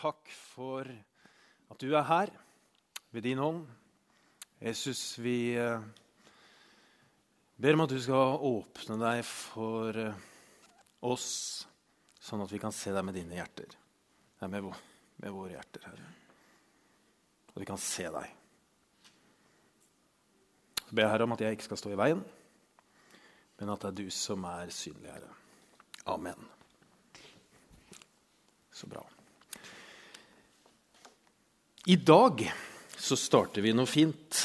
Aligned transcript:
takk 0.00 0.30
for 0.32 0.88
at 1.70 1.82
du 1.82 1.92
er 1.92 2.06
her 2.08 2.32
ved 3.12 3.26
din 3.26 3.40
hånd. 3.40 3.66
Jesus, 4.60 5.18
vi 5.20 5.56
eh, 5.58 5.80
ber 7.60 7.76
om 7.76 7.84
at 7.84 7.92
du 7.92 8.00
skal 8.00 8.40
åpne 8.48 8.98
deg 9.00 9.20
for 9.28 10.00
eh, 10.00 10.26
oss, 11.04 11.28
sånn 12.20 12.44
at 12.44 12.52
vi 12.52 12.60
kan 12.62 12.74
se 12.74 12.92
deg 12.94 13.06
med 13.06 13.16
dine 13.16 13.38
hjerter. 13.38 13.76
Nei, 14.40 14.50
med, 14.52 14.68
med 15.20 15.36
våre 15.36 15.56
hjerter, 15.56 15.86
Herre. 15.88 16.10
Og 17.52 17.62
vi 17.62 17.68
kan 17.68 17.80
se 17.80 18.08
deg. 18.12 18.36
Så 20.80 20.92
ber 20.92 21.06
jeg 21.06 21.12
Herre 21.14 21.28
om 21.28 21.36
at 21.36 21.44
jeg 21.44 21.56
ikke 21.56 21.70
skal 21.70 21.80
stå 21.80 21.94
i 21.94 22.00
veien, 22.00 22.24
men 23.60 23.72
at 23.72 23.84
det 23.84 23.92
er 23.92 24.00
du 24.00 24.12
som 24.14 24.44
er 24.48 24.72
synlig, 24.74 25.12
Herre. 25.12 25.32
Amen. 26.08 26.48
Så 28.72 28.88
bra. 28.88 29.04
I 31.90 31.96
dag 31.96 32.44
så 33.00 33.16
starter 33.18 33.64
vi 33.64 33.72
noe 33.74 33.88
fint. 33.88 34.44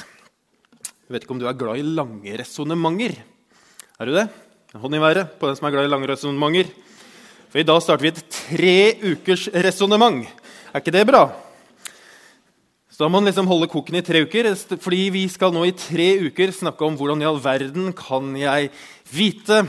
Jeg 1.06 1.14
vet 1.14 1.26
ikke 1.26 1.36
om 1.36 1.42
du 1.42 1.46
er 1.46 1.58
glad 1.60 1.78
i 1.78 1.84
lange 1.86 2.32
resonnementer. 2.40 3.20
Er 4.02 4.10
du 4.10 4.16
det? 4.16 4.24
Hånd 4.74 4.98
i 4.98 5.02
været 5.04 5.36
på 5.38 5.46
den 5.46 5.60
som 5.60 5.68
er 5.68 5.76
glad 5.76 5.86
i 5.86 5.92
lange 5.92 6.10
resonnementer. 6.10 6.72
For 7.52 7.62
i 7.62 7.68
dag 7.68 7.84
starter 7.86 8.08
vi 8.08 8.14
et 8.16 8.24
tre 8.34 8.78
ukers 9.12 9.46
resonnement. 9.68 10.26
Er 10.72 10.82
ikke 10.82 10.96
det 10.96 11.06
bra? 11.12 11.22
Så 12.90 13.04
da 13.04 13.12
må 13.12 13.20
man 13.20 13.30
liksom 13.30 13.52
holde 13.52 13.70
koken 13.70 14.00
i 14.00 14.06
tre 14.08 14.24
uker, 14.26 14.50
fordi 14.82 15.06
vi 15.14 15.28
skal 15.30 15.54
nå 15.54 15.68
i 15.70 15.78
tre 15.78 16.10
uker 16.26 16.56
snakke 16.56 16.88
om 16.88 16.98
hvordan 16.98 17.22
i 17.22 17.30
all 17.30 17.42
verden 17.44 17.94
kan 17.94 18.34
jeg 18.40 18.74
vite 19.14 19.68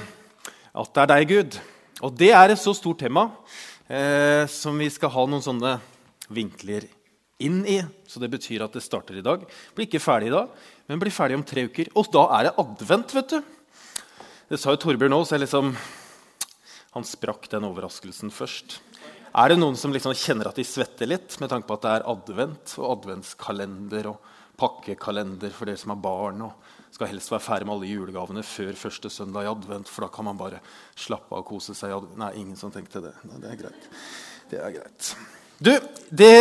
at 0.72 0.94
det 0.96 1.04
er 1.04 1.12
deg, 1.12 1.28
Gud. 1.28 1.62
Og 2.00 2.16
det 2.24 2.32
er 2.32 2.54
et 2.54 2.62
så 2.62 2.72
stort 2.78 3.04
tema 3.04 3.28
eh, 3.84 4.46
som 4.48 4.80
vi 4.80 4.88
skal 4.94 5.12
ha 5.12 5.28
noen 5.28 5.44
sånne 5.44 5.80
vinkler 6.32 6.88
inn 7.42 7.60
i. 7.68 7.80
Så 8.08 8.22
det 8.22 8.30
betyr 8.32 8.64
at 8.64 8.76
det 8.76 8.84
starter 8.84 9.18
i 9.18 9.24
dag. 9.24 9.44
Blir 9.76 9.88
ikke 9.88 10.02
ferdig 10.02 10.30
i 10.30 10.36
dag, 10.36 10.52
men 10.88 11.02
blir 11.02 11.14
ferdig 11.14 11.38
om 11.38 11.44
tre 11.46 11.66
uker. 11.68 11.92
Og 11.98 12.08
da 12.14 12.26
er 12.38 12.48
det 12.48 12.56
advent, 12.62 13.14
vet 13.16 13.36
du. 13.36 13.52
Det 14.46 14.60
sa 14.62 14.72
jo 14.72 14.80
Torbjørn 14.80 15.16
òg, 15.16 15.26
så 15.26 15.36
jeg 15.36 15.46
liksom 15.46 15.74
Han 16.96 17.04
sprakk 17.04 17.50
den 17.52 17.66
overraskelsen 17.68 18.30
først. 18.32 18.78
Er 19.36 19.50
det 19.52 19.58
noen 19.58 19.76
som 19.76 19.92
liksom 19.92 20.14
kjenner 20.16 20.48
at 20.48 20.56
de 20.56 20.64
svetter 20.64 21.10
litt 21.10 21.34
med 21.42 21.50
tanke 21.52 21.68
på 21.68 21.76
at 21.76 21.82
det 21.84 21.90
er 21.92 22.06
advent 22.08 22.72
og 22.78 22.86
adventskalender 22.94 24.08
og 24.08 24.30
pakkekalender 24.56 25.52
for 25.52 25.68
dere 25.68 25.76
som 25.76 25.92
har 25.92 26.00
barn 26.00 26.40
og 26.46 26.70
skal 26.94 27.10
helst 27.10 27.28
være 27.28 27.44
ferdig 27.44 27.68
med 27.68 27.74
alle 27.74 27.90
julegavene 27.90 28.44
før 28.46 28.78
første 28.80 29.10
søndag 29.12 29.44
i 29.44 29.50
advent, 29.50 29.90
for 29.92 30.06
da 30.06 30.08
kan 30.14 30.24
man 30.30 30.38
bare 30.40 30.62
slappe 30.96 31.34
av 31.34 31.42
og 31.42 31.50
kose 31.50 31.76
seg. 31.76 31.92
Nei, 32.16 32.30
ingen 32.40 32.56
som 32.56 32.72
tenkte 32.72 33.02
det. 33.04 33.12
Nei, 33.28 33.42
det 33.42 33.50
er 33.50 33.60
greit. 33.60 33.90
Det 34.48 34.62
er 34.62 34.72
greit. 34.78 35.10
Du, 35.60 35.74
det 36.08 36.32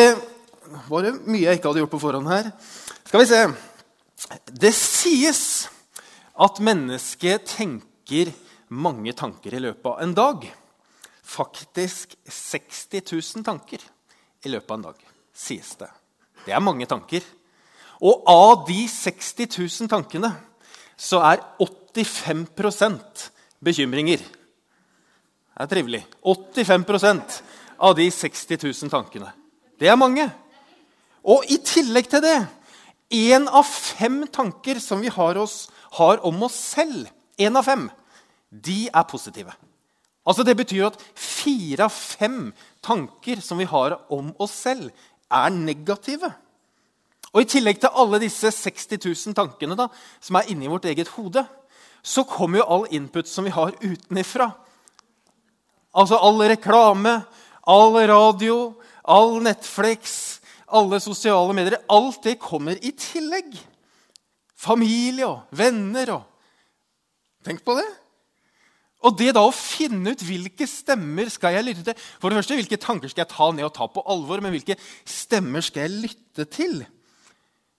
var 0.89 1.05
det 1.05 1.13
mye 1.25 1.45
jeg 1.45 1.59
ikke 1.59 1.71
hadde 1.71 1.83
gjort 1.83 1.94
på 1.95 2.02
forhånd 2.02 2.30
her. 2.30 2.52
Skal 3.05 3.21
vi 3.21 3.30
se 3.30 3.41
Det 4.49 4.73
sies 4.73 5.41
at 6.35 6.59
mennesket 6.63 7.47
tenker 7.55 8.31
mange 8.69 9.13
tanker 9.16 9.55
i 9.55 9.61
løpet 9.63 9.85
av 9.91 10.02
en 10.03 10.16
dag. 10.16 10.47
Faktisk 11.25 12.16
60 12.25 13.02
000 13.35 13.45
tanker 13.45 13.83
i 14.45 14.52
løpet 14.52 14.72
av 14.72 14.77
en 14.77 14.88
dag, 14.89 14.99
sies 15.33 15.75
det. 15.80 15.89
Det 16.45 16.53
er 16.53 16.63
mange 16.63 16.85
tanker. 16.89 17.23
Og 18.05 18.27
av 18.29 18.66
de 18.67 18.83
60 18.91 19.47
000 19.57 19.91
tankene 19.91 20.31
så 20.95 21.22
er 21.25 21.41
85 21.59 22.45
bekymringer. 23.63 24.19
Det 25.55 25.63
er 25.63 25.72
trivelig. 25.72 26.03
85% 26.22 27.41
av 27.79 27.95
de 27.95 28.09
60 28.11 28.59
000 28.63 28.91
tankene. 28.91 29.31
Det 29.79 29.88
er 29.88 30.00
mange. 30.00 30.27
Og 31.26 31.45
i 31.50 31.58
tillegg 31.66 32.09
til 32.12 32.23
det 32.26 32.38
Én 33.16 33.45
av 33.48 33.68
fem 33.70 34.23
tanker 34.34 34.80
som 34.81 35.02
vi 35.04 35.12
har, 35.14 35.38
oss, 35.38 35.68
har 36.00 36.23
om 36.26 36.42
oss 36.48 36.56
selv, 36.73 37.06
en 37.38 37.59
av 37.59 37.68
fem, 37.68 37.84
de 38.50 38.88
er 38.90 39.06
positive. 39.06 39.53
Altså 40.25 40.44
Det 40.44 40.56
betyr 40.58 40.88
at 40.88 40.97
fire 41.14 41.85
av 41.85 41.94
fem 41.94 42.50
tanker 42.81 43.44
som 43.46 43.62
vi 43.62 43.68
har 43.69 44.00
om 44.09 44.34
oss 44.41 44.56
selv, 44.66 44.90
er 45.30 45.53
negative. 45.53 46.31
Og 47.34 47.44
I 47.44 47.50
tillegg 47.52 47.78
til 47.84 47.94
alle 47.94 48.19
disse 48.24 48.50
60 48.50 48.97
000 48.97 49.38
tankene 49.38 49.78
da, 49.78 49.90
som 50.19 50.40
er 50.40 50.50
inni 50.50 50.69
vårt 50.72 50.88
eget 50.90 51.14
hode, 51.14 51.46
så 52.02 52.24
kommer 52.25 52.62
jo 52.62 52.69
all 52.69 52.85
input 52.94 53.30
som 53.30 53.46
vi 53.46 53.53
har 53.53 53.75
utenifra. 53.84 54.50
Altså 55.94 56.18
all 56.18 56.41
reklame, 56.50 57.19
all 57.68 57.97
radio, 58.09 58.74
all 59.03 59.41
Netflix, 59.44 60.40
alle 60.68 61.00
sosiale 61.03 61.53
medier. 61.53 61.81
Alt 61.92 62.24
det 62.26 62.40
kommer 62.42 62.80
i 62.81 62.92
tillegg. 62.98 63.53
Familie 64.56 65.28
og 65.28 65.52
venner 65.56 66.16
og 66.16 66.31
Tenk 67.46 67.62
på 67.62 67.76
det. 67.78 67.86
Og 69.06 69.14
det 69.20 69.36
da 69.38 69.44
å 69.46 69.53
finne 69.53 70.16
ut 70.16 70.24
hvilke 70.26 70.66
stemmer 70.66 71.30
skal 71.30 71.53
jeg 71.53 71.68
lytte 71.68 71.84
til 71.86 72.06
For 72.18 72.31
det 72.31 72.40
første, 72.40 72.58
Hvilke 72.58 72.80
tanker 72.81 73.12
skal 73.12 73.22
jeg 73.22 73.34
ta 73.36 73.52
ned 73.53 73.68
og 73.68 73.76
ta 73.76 73.86
på 73.92 74.02
alvor? 74.09 74.42
Men 74.42 74.56
hvilke 74.56 74.80
stemmer 75.06 75.62
skal 75.62 75.86
jeg 75.86 76.08
lytte 76.08 76.48
til? 76.50 76.80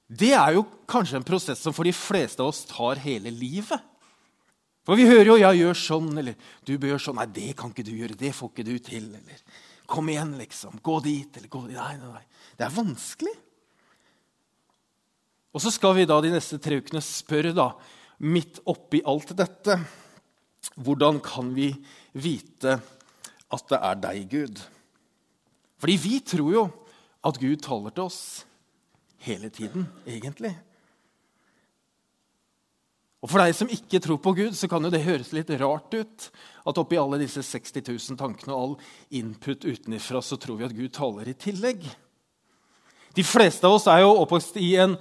Det 0.06 0.30
er 0.38 0.54
jo 0.54 0.62
kanskje 0.86 1.18
en 1.18 1.26
prosess 1.26 1.64
som 1.64 1.74
for 1.74 1.88
de 1.88 1.94
fleste 1.96 2.38
av 2.38 2.52
oss 2.52 2.62
tar 2.68 3.02
hele 3.02 3.32
livet. 3.34 3.82
For 4.86 4.94
vi 4.94 5.08
hører 5.08 5.32
jo 5.32 5.36
'ja, 5.40 5.50
gjør 5.50 5.74
sånn', 5.74 6.18
eller 6.18 6.36
'du 6.62 6.78
bør 6.78 6.94
gjøre 6.94 7.06
sånn'. 7.06 7.18
'Nei, 7.18 7.26
det 7.26 7.56
kan 7.56 7.70
ikke 7.70 7.82
du 7.82 7.90
gjøre. 7.90 8.14
Det 8.14 8.30
får 8.30 8.50
ikke 8.50 8.64
du 8.70 8.78
til.' 8.78 9.18
Eller 9.18 9.42
'kom 9.86 10.08
igjen, 10.08 10.36
liksom. 10.38 10.80
Gå 10.82 11.00
dit.' 11.02 11.36
Eller 11.36 11.48
'gå 11.48 11.66
dit'. 11.66 11.76
Nei, 11.76 11.96
nei, 11.96 12.12
nei. 12.12 12.24
Det 12.56 12.66
er 12.66 12.70
vanskelig. 12.70 13.36
Og 15.54 15.62
så 15.62 15.72
skal 15.72 15.94
vi 15.94 16.04
da 16.04 16.20
de 16.20 16.30
neste 16.30 16.58
tre 16.60 16.76
ukene 16.82 17.00
spørre, 17.00 17.54
da, 17.56 17.72
midt 18.18 18.60
oppi 18.66 19.02
alt 19.04 19.36
dette 19.36 19.78
Hvordan 20.76 21.20
kan 21.22 21.54
vi 21.54 21.70
vite 22.12 22.74
at 23.54 23.68
det 23.70 23.78
er 23.78 23.94
deg, 23.94 24.28
Gud? 24.28 24.60
Fordi 25.78 25.96
vi 25.96 26.18
tror 26.20 26.52
jo 26.52 26.64
at 27.24 27.38
Gud 27.38 27.62
taler 27.62 27.94
til 27.94 28.02
oss 28.02 28.44
hele 29.24 29.48
tiden, 29.48 29.86
egentlig. 30.04 30.52
Og 33.24 33.30
For 33.32 33.40
deg 33.40 33.54
som 33.56 33.70
ikke 33.72 34.00
tror 34.02 34.18
på 34.22 34.34
Gud, 34.36 34.54
så 34.54 34.68
kan 34.70 34.84
jo 34.84 34.90
det 34.92 35.04
høres 35.06 35.32
litt 35.34 35.50
rart 35.58 35.94
ut. 35.96 36.26
At 36.68 36.78
oppi 36.78 36.98
alle 37.00 37.18
disse 37.22 37.42
60 37.42 37.80
000 37.80 38.18
tankene 38.20 38.54
og 38.54 38.60
all 38.60 38.74
input 39.18 39.64
utenifra, 39.64 40.20
så 40.22 40.38
tror 40.38 40.60
vi 40.60 40.68
at 40.68 40.76
Gud 40.76 40.92
taler 40.94 41.30
i 41.30 41.36
tillegg. 41.38 41.86
De 43.16 43.24
fleste 43.24 43.64
av 43.64 43.78
oss 43.78 43.88
er 43.88 44.02
jo 44.04 44.12
oppvokst 44.20 44.58
i 44.60 44.74
en 44.82 44.98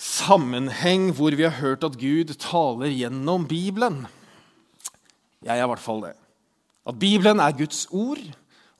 sammenheng 0.00 1.10
hvor 1.16 1.34
vi 1.36 1.46
har 1.46 1.56
hørt 1.60 1.84
at 1.86 1.96
Gud 2.00 2.34
taler 2.40 2.92
gjennom 2.92 3.46
Bibelen. 3.48 4.02
Jeg 5.40 5.56
er 5.56 5.64
i 5.64 5.70
hvert 5.72 5.82
fall 5.82 6.04
det. 6.04 6.14
At 6.88 6.98
Bibelen 7.00 7.40
er 7.40 7.56
Guds 7.56 7.86
ord, 7.90 8.20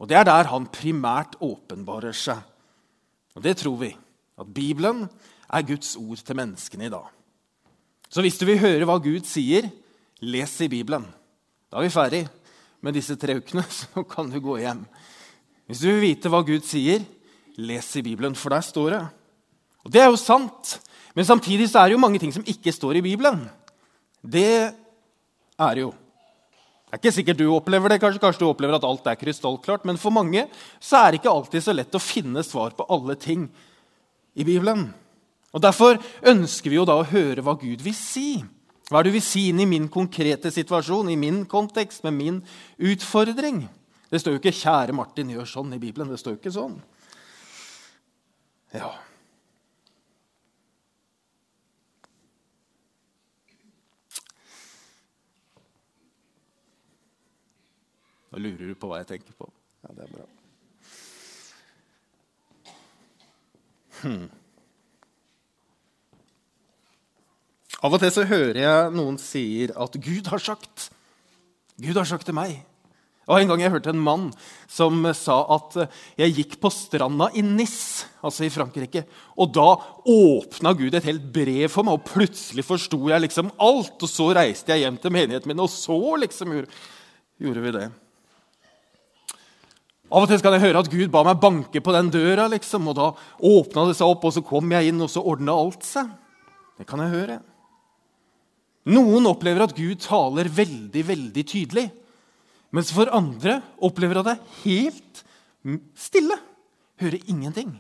og 0.01 0.09
det 0.09 0.19
er 0.21 0.29
der 0.29 0.49
han 0.53 0.69
primært 0.73 1.39
åpenbarer 1.41 2.17
seg. 2.17 2.41
Og 3.37 3.45
det 3.45 3.59
tror 3.61 3.81
vi. 3.81 3.95
At 4.41 4.49
Bibelen 4.53 5.07
er 5.49 5.67
Guds 5.69 5.95
ord 6.01 6.21
til 6.25 6.37
menneskene 6.37 6.89
i 6.89 6.93
dag. 6.93 7.09
Så 8.11 8.25
hvis 8.25 8.39
du 8.41 8.45
vil 8.49 8.59
høre 8.59 8.87
hva 8.89 8.99
Gud 9.03 9.27
sier, 9.29 9.71
les 10.21 10.57
i 10.61 10.69
Bibelen. 10.69 11.07
Da 11.71 11.79
er 11.79 11.87
vi 11.87 11.95
ferdig 11.95 12.25
med 12.83 12.97
disse 12.97 13.15
tre 13.21 13.39
ukene, 13.39 13.65
så 13.79 14.05
kan 14.09 14.31
du 14.31 14.41
gå 14.43 14.59
hjem. 14.61 14.83
Hvis 15.71 15.85
du 15.85 15.91
vil 15.93 16.03
vite 16.03 16.33
hva 16.33 16.43
Gud 16.47 16.67
sier, 16.67 17.05
Les 17.61 17.89
i 17.99 18.03
Bibelen, 18.03 18.37
for 18.39 18.55
der 18.55 18.65
står 18.65 18.95
det. 18.95 19.01
Og 19.85 19.93
Det 19.93 20.01
er 20.01 20.09
jo 20.09 20.21
sant, 20.21 20.79
men 21.17 21.27
samtidig 21.27 21.69
så 21.69 21.81
er 21.81 21.91
det 21.91 21.97
jo 21.97 22.03
mange 22.03 22.21
ting 22.23 22.33
som 22.33 22.47
ikke 22.47 22.73
står 22.73 23.01
i 23.01 23.05
Bibelen. 23.05 23.43
Det 24.23 24.71
er 24.71 25.75
det 25.77 25.83
jo. 25.83 25.91
Det 25.91 26.97
er 26.97 27.01
ikke 27.03 27.15
sikkert 27.15 27.39
du 27.39 27.47
opplever 27.55 27.93
det, 27.93 28.01
kanskje, 28.03 28.21
kanskje 28.23 28.43
du 28.43 28.49
opplever 28.49 28.77
at 28.77 28.87
alt 28.87 29.07
er 29.07 29.19
krystallklart, 29.19 29.85
men 29.87 29.99
for 30.01 30.15
mange 30.15 30.47
så 30.83 31.05
er 31.05 31.13
det 31.13 31.21
ikke 31.21 31.33
alltid 31.33 31.65
så 31.65 31.75
lett 31.77 31.95
å 31.95 32.03
finne 32.03 32.43
svar 32.47 32.75
på 32.75 32.87
alle 32.91 33.15
ting 33.21 33.47
i 34.35 34.47
Bibelen. 34.47 34.89
Og 35.53 35.63
Derfor 35.63 35.99
ønsker 36.23 36.71
vi 36.71 36.79
jo 36.79 36.87
da 36.87 36.95
å 37.01 37.07
høre 37.11 37.43
hva 37.43 37.57
Gud 37.59 37.83
vil 37.83 37.97
si. 37.97 38.39
Hva 38.91 39.01
er 39.01 39.07
det 39.07 39.13
du 39.13 39.17
vil 39.19 39.25
si 39.27 39.49
inn 39.51 39.63
i 39.63 39.69
min 39.71 39.89
konkrete 39.91 40.51
situasjon, 40.51 41.11
i 41.11 41.19
min 41.19 41.45
kontekst, 41.47 42.03
med 42.07 42.15
min 42.15 42.41
utfordring? 42.79 43.69
Det 44.11 44.19
står 44.21 44.35
jo 44.35 44.41
ikke 44.43 44.55
'Kjære 44.55 44.95
Martin, 44.95 45.31
gjør 45.31 45.47
sånn' 45.47 45.75
i 45.75 45.79
Bibelen. 45.79 46.11
Det 46.11 46.19
står 46.19 46.35
jo 46.35 46.39
ikke 46.39 46.55
sånn. 46.55 46.83
Ja. 48.75 48.91
Nå 58.31 58.39
lurer 58.39 58.69
du 58.71 58.75
på 58.75 58.91
hva 58.91 58.99
jeg 59.03 59.07
tenker 59.07 59.35
på. 59.39 59.51
Ja, 59.83 59.95
det 59.95 60.05
er 60.07 60.13
bra. 60.15 60.27
Hmm. 64.01 64.31
Av 67.81 67.95
og 67.97 68.03
til 68.03 68.13
så 68.13 68.27
hører 68.29 68.59
jeg 68.61 68.91
noen 68.93 69.17
sier 69.21 69.73
at 69.81 69.95
Gud 69.97 70.27
har 70.29 70.43
sagt. 70.43 70.91
Gud 71.81 71.97
har 71.97 72.09
sagt 72.09 72.29
til 72.29 72.37
meg. 72.37 72.59
Og 73.31 73.39
En 73.39 73.51
gang 73.53 73.61
jeg 73.63 73.71
hørte 73.71 73.93
en 73.93 74.03
mann 74.03 74.27
som 74.69 75.05
sa 75.15 75.39
at 75.55 75.77
jeg 76.19 76.35
gikk 76.35 76.57
på 76.61 76.71
stranda 76.75 77.29
i 77.39 77.45
Nis, 77.47 78.05
altså 78.27 78.43
i 78.47 78.51
Frankrike, 78.51 79.05
og 79.39 79.53
da 79.55 79.69
åpna 80.11 80.73
Gud 80.75 80.97
et 80.99 81.07
helt 81.07 81.29
brev 81.33 81.71
for 81.71 81.87
meg, 81.87 82.01
og 82.01 82.09
plutselig 82.11 82.65
forsto 82.67 82.99
jeg 83.13 83.23
liksom 83.23 83.53
alt. 83.55 83.95
Og 84.03 84.11
så 84.11 84.31
reiste 84.35 84.75
jeg 84.75 84.83
hjem 84.83 84.99
til 84.99 85.15
menigheten 85.15 85.53
min, 85.53 85.63
og 85.63 85.71
så 85.71 85.99
liksom 86.25 86.57
gjorde, 86.57 86.81
gjorde 87.39 87.65
vi 87.65 87.75
det. 87.79 87.87
Av 90.11 90.25
og 90.25 90.27
til 90.27 90.43
kan 90.43 90.57
jeg 90.57 90.65
høre 90.65 90.83
at 90.83 90.91
Gud 90.91 91.13
ba 91.15 91.23
meg 91.23 91.39
banke 91.39 91.79
på 91.79 91.95
den 91.95 92.11
døra, 92.11 92.49
liksom, 92.51 92.91
og 92.91 92.99
da 92.99 93.13
åpna 93.47 93.87
det 93.87 93.95
seg 94.01 94.11
opp, 94.11 94.27
og 94.27 94.35
så 94.35 94.43
kom 94.43 94.75
jeg 94.75 94.91
inn, 94.91 95.07
og 95.07 95.13
så 95.13 95.23
ordna 95.23 95.55
alt 95.55 95.87
seg. 95.87 96.11
Det 96.81 96.89
kan 96.91 97.05
jeg 97.05 97.15
høre. 97.15 97.39
Noen 98.89 99.29
opplever 99.29 99.67
at 99.67 99.77
Gud 99.77 100.01
taler 100.01 100.49
veldig, 100.49 101.03
veldig 101.11 101.45
tydelig. 101.45 101.91
Mens 102.73 102.93
for 102.95 103.11
andre 103.13 103.59
opplever 103.83 104.21
at 104.21 104.29
det 104.29 104.37
er 104.37 104.59
helt 104.65 105.23
stille. 105.99 106.39
Hører 107.01 107.31
ingenting. 107.33 107.75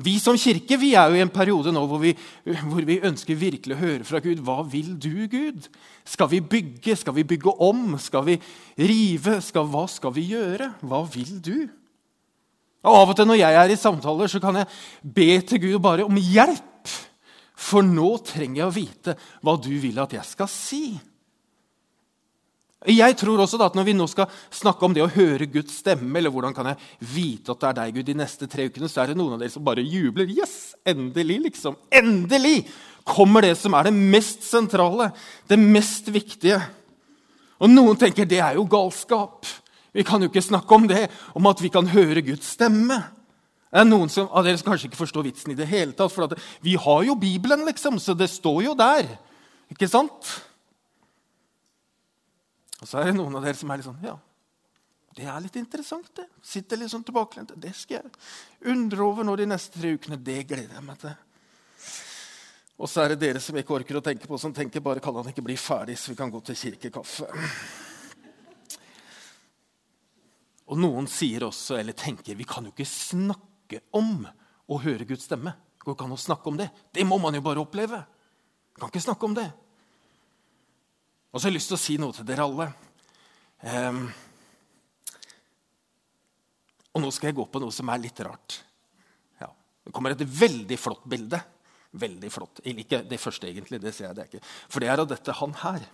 Vi 0.00 0.14
som 0.20 0.36
kirke 0.40 0.78
vi 0.80 0.94
er 0.96 1.10
jo 1.12 1.18
i 1.18 1.22
en 1.22 1.32
periode 1.32 1.72
nå 1.74 1.82
hvor 1.88 2.00
vi, 2.00 2.14
hvor 2.70 2.84
vi, 2.88 3.02
ønsker 3.04 3.36
virkelig 3.36 3.76
å 3.76 3.80
høre 3.82 4.06
fra 4.08 4.20
Gud. 4.24 4.40
Hva 4.44 4.62
vil 4.64 4.94
du, 4.96 5.26
Gud? 5.28 5.68
Skal 6.08 6.30
vi 6.32 6.40
bygge? 6.40 6.96
Skal 6.96 7.16
vi 7.18 7.26
bygge 7.28 7.52
om? 7.60 7.98
Skal 8.00 8.24
vi 8.28 8.38
rive? 8.80 9.38
Skal, 9.44 9.68
hva 9.68 9.84
skal 9.92 10.14
vi 10.16 10.24
gjøre? 10.32 10.72
Hva 10.80 11.02
vil 11.12 11.36
du? 11.44 11.56
Og 12.80 12.96
Av 12.96 13.12
og 13.12 13.16
til 13.18 13.28
når 13.28 13.42
jeg 13.42 13.60
er 13.60 13.74
i 13.74 13.76
samtaler, 13.76 14.32
så 14.32 14.40
kan 14.40 14.56
jeg 14.56 14.70
be 15.04 15.28
til 15.44 15.60
Gud 15.66 15.78
bare 15.84 16.08
om 16.08 16.16
hjelp. 16.16 16.69
For 17.60 17.84
nå 17.84 18.14
trenger 18.24 18.62
jeg 18.62 18.68
å 18.68 18.74
vite 18.74 19.16
hva 19.44 19.56
du 19.60 19.72
vil 19.82 19.98
at 20.00 20.14
jeg 20.16 20.26
skal 20.28 20.48
si. 20.50 20.84
Jeg 22.88 23.16
tror 23.20 23.42
også 23.42 23.58
at 23.60 23.74
Når 23.76 23.84
vi 23.84 23.92
nå 23.92 24.06
skal 24.08 24.30
snakke 24.56 24.86
om 24.86 24.94
det 24.96 25.02
å 25.04 25.12
høre 25.12 25.48
Guds 25.52 25.82
stemme, 25.82 26.16
eller 26.16 26.32
hvordan 26.32 26.54
kan 26.56 26.70
jeg 26.70 26.80
vite 27.12 27.52
at 27.52 27.60
det 27.60 27.68
er 27.68 27.76
deg, 27.76 27.98
Gud, 27.98 28.06
de 28.08 28.16
neste 28.16 28.48
tre 28.48 28.70
ukene, 28.70 28.88
så 28.88 29.02
er 29.02 29.10
det 29.10 29.18
noen 29.20 29.36
av 29.36 29.42
dere 29.42 29.52
som 29.52 29.64
bare 29.66 29.84
jubler. 29.84 30.30
Yes! 30.32 30.72
Endelig, 30.88 31.36
liksom. 31.50 31.76
Endelig 31.92 32.64
kommer 33.04 33.44
det 33.44 33.58
som 33.60 33.76
er 33.76 33.90
det 33.90 33.94
mest 33.96 34.46
sentrale, 34.48 35.10
det 35.50 35.60
mest 35.60 36.08
viktige. 36.12 36.56
Og 37.60 37.68
noen 37.68 38.00
tenker 38.00 38.28
det 38.28 38.40
er 38.40 38.56
jo 38.56 38.64
galskap. 38.70 39.44
Vi 39.92 40.04
kan 40.06 40.22
jo 40.22 40.30
ikke 40.30 40.44
snakke 40.44 40.76
om 40.76 40.88
det, 40.88 41.08
om 41.36 41.48
at 41.50 41.60
vi 41.60 41.68
kan 41.72 41.88
høre 41.92 42.24
Guds 42.24 42.54
stemme. 42.56 43.02
Det 43.70 43.78
er 43.78 43.86
Noen 43.86 44.10
som, 44.10 44.26
av 44.34 44.42
dere 44.46 44.58
som 44.58 44.66
kanskje 44.66 44.88
ikke 44.90 44.98
forstår 44.98 45.28
vitsen 45.28 45.52
i 45.52 45.58
det 45.58 45.68
hele 45.70 45.94
tatt. 45.94 46.10
For 46.10 46.32
vi 46.64 46.74
har 46.74 47.04
jo 47.06 47.14
Bibelen, 47.18 47.62
liksom, 47.68 48.00
så 48.02 48.16
det 48.18 48.26
står 48.32 48.64
jo 48.66 48.74
der. 48.78 49.06
Ikke 49.70 49.86
sant? 49.90 50.32
Og 52.80 52.88
så 52.88 52.98
er 52.98 53.10
det 53.10 53.18
noen 53.18 53.36
av 53.38 53.46
dere 53.46 53.58
som 53.58 53.70
er 53.70 53.78
litt 53.78 53.86
sånn 53.86 54.02
Ja, 54.02 54.16
det 55.14 55.26
er 55.28 55.42
litt 55.44 55.58
interessant, 55.60 56.10
det. 56.18 56.26
Sitter 56.42 56.80
litt 56.80 56.90
sånn 56.90 57.04
tilbakelent. 57.06 57.52
Det 57.62 57.70
skal 57.78 58.00
jeg 58.00 58.72
undre 58.72 59.06
over 59.06 59.26
nå 59.26 59.36
de 59.38 59.46
neste 59.50 59.78
tre 59.78 59.92
ukene. 59.94 60.18
Det 60.18 60.40
gleder 60.50 60.74
jeg 60.78 60.86
meg 60.86 60.98
til. 61.02 61.14
Og 62.80 62.88
så 62.88 63.04
er 63.04 63.12
det 63.12 63.20
dere 63.20 63.42
som 63.44 63.58
ikke 63.60 63.76
orker 63.76 63.98
å 63.98 64.02
tenke 64.02 64.26
på, 64.26 64.38
som 64.40 64.54
tenker 64.56 64.82
bare 64.82 65.02
kan 65.04 65.14
han 65.14 65.28
ikke 65.30 65.44
bli 65.44 65.58
ferdig, 65.60 65.98
så 66.00 66.14
vi 66.14 66.18
kan 66.18 66.32
gå 66.32 66.40
til 66.46 66.56
kirkekaffe. 66.56 67.28
Og 70.70 70.78
noen 70.80 71.10
sier 71.10 71.44
også, 71.44 71.76
eller 71.76 71.98
tenker, 71.98 72.38
vi 72.38 72.48
kan 72.48 72.64
jo 72.64 72.72
ikke 72.72 72.88
snakke 72.88 73.49
om 73.96 74.24
å 74.70 74.78
høre 74.82 75.06
Guds 75.08 75.28
stemme. 75.28 75.52
Det 75.76 75.86
går 75.86 75.96
ikke 75.96 76.06
an 76.08 76.16
å 76.16 76.20
snakke 76.20 76.50
om 76.50 76.58
det. 76.58 76.68
Det 76.92 77.06
må 77.06 77.18
man 77.22 77.36
jo 77.36 77.44
bare 77.44 77.62
oppleve. 77.62 78.00
Man 78.76 78.82
kan 78.82 78.92
ikke 78.92 79.06
snakke 79.06 79.28
om 79.28 79.36
det. 79.36 79.46
Og 81.30 81.38
så 81.38 81.46
har 81.46 81.52
jeg 81.52 81.58
lyst 81.60 81.70
til 81.70 81.78
å 81.78 81.84
si 81.84 81.96
noe 82.00 82.16
til 82.16 82.26
dere 82.26 82.46
alle. 82.46 82.66
Um, 83.60 84.02
og 86.90 87.04
nå 87.04 87.10
skal 87.14 87.30
jeg 87.30 87.38
gå 87.38 87.46
på 87.46 87.62
noe 87.62 87.74
som 87.74 87.90
er 87.92 88.02
litt 88.02 88.20
rart. 88.26 88.58
Ja, 89.40 89.50
det 89.86 89.94
kommer 89.94 90.14
et 90.14 90.24
veldig 90.26 90.78
flott 90.80 91.06
bilde. 91.08 91.38
Veldig 92.00 92.30
flott. 92.34 92.62
Eller 92.64 92.84
ikke 92.84 93.02
det 93.06 93.18
første, 93.22 93.48
egentlig. 93.50 93.80
det 93.82 93.94
ser 93.94 94.08
jeg 94.08 94.18
det 94.18 94.28
ikke. 94.28 94.42
For 94.70 94.82
det 94.82 94.90
er 94.90 95.02
av 95.02 95.08
dette 95.10 95.36
han 95.40 95.54
her. 95.62 95.86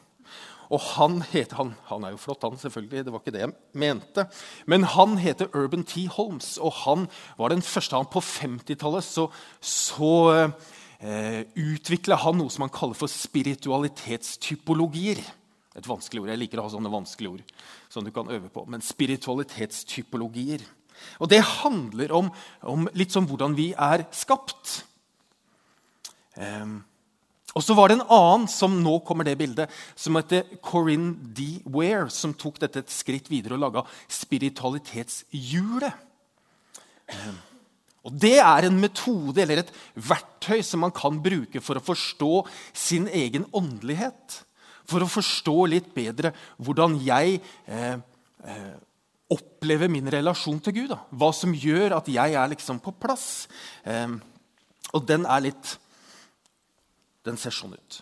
Og 0.73 0.81
han 0.97 1.23
heter 1.31 1.57
han, 1.61 1.71
han 1.91 2.05
er 2.05 2.11
jo 2.15 2.23
flott, 2.23 2.43
han 2.43 2.59
selvfølgelig. 2.59 3.05
Det 3.07 3.13
var 3.15 3.21
ikke 3.23 3.37
det 3.37 3.45
jeg 3.45 3.55
mente. 3.79 4.21
Men 4.67 4.81
han 4.97 5.11
heter 5.23 5.53
Urban 5.55 5.85
T. 5.87 5.93
Holmes, 6.11 6.59
og 6.59 6.73
han 6.85 7.01
var 7.39 7.49
den 7.53 7.63
første 7.63 7.97
han 7.97 8.11
på 8.11 8.21
50-tallet 8.25 9.05
så, 9.07 9.25
så 9.61 10.51
eh, 11.01 11.43
utvikla 11.55 12.17
han 12.25 12.39
noe 12.41 12.51
som 12.53 12.63
han 12.67 12.75
kaller 12.75 12.97
for 12.99 13.09
spiritualitetstypologier. 13.13 15.19
Et 15.77 15.89
vanskelig 15.89 16.23
ord. 16.23 16.31
Jeg 16.33 16.41
liker 16.41 16.59
å 16.61 16.65
ha 16.67 16.71
sånne 16.73 16.93
vanskelige 16.93 17.33
ord 17.37 17.45
som 17.93 18.03
du 18.05 18.11
kan 18.15 18.31
øve 18.33 18.49
på. 18.53 18.61
Men 18.71 18.83
spiritualitetstypologier. 18.85 20.61
Og 21.21 21.27
det 21.31 21.43
handler 21.61 22.09
om, 22.17 22.27
om 22.65 22.89
litt 22.97 23.13
sånn 23.13 23.29
hvordan 23.29 23.57
vi 23.59 23.69
er 23.77 24.01
skapt. 24.17 24.85
Um, 26.37 26.85
og 27.57 27.65
så 27.65 27.73
var 27.77 27.89
det 27.89 27.97
en 27.97 28.09
annen 28.13 28.47
som 28.53 28.75
nå 28.85 28.99
kommer 29.07 29.25
det 29.25 29.39
bildet, 29.41 29.73
som 29.97 30.19
heter 30.19 30.45
Corinne 30.61 31.15
D. 31.37 31.63
Ware, 31.65 32.11
som 32.13 32.35
tok 32.37 32.61
dette 32.61 32.83
et 32.83 32.93
skritt 32.93 33.31
videre 33.33 33.57
og 33.57 33.63
laga 33.63 33.85
spiritualitetshjulet. 34.13 36.03
Og 38.07 38.13
Det 38.23 38.37
er 38.39 38.69
en 38.69 38.77
metode 38.79 39.41
eller 39.43 39.63
et 39.63 39.73
verktøy 39.95 40.61
som 40.63 40.85
man 40.85 40.93
kan 40.95 41.17
bruke 41.23 41.63
for 41.65 41.79
å 41.79 41.87
forstå 41.87 42.35
sin 42.77 43.09
egen 43.09 43.49
åndelighet. 43.57 44.43
For 44.87 45.03
å 45.03 45.11
forstå 45.11 45.57
litt 45.73 45.89
bedre 45.97 46.31
hvordan 46.63 47.01
jeg 47.03 47.41
eh, 47.67 47.97
eh, 48.47 48.77
opplever 49.33 49.91
min 49.91 50.07
relasjon 50.13 50.61
til 50.63 50.77
Gud. 50.77 50.93
Da. 50.93 51.01
Hva 51.11 51.33
som 51.35 51.57
gjør 51.57 51.97
at 51.97 52.13
jeg 52.13 52.37
er 52.39 52.53
liksom 52.53 52.79
på 52.85 52.95
plass. 52.95 53.49
Eh, 53.83 54.15
og 54.95 55.09
den 55.09 55.27
er 55.27 55.49
litt 55.49 55.75
Den 57.27 57.39
ser 57.41 57.55
sånn 57.55 57.75
ut. 57.77 58.01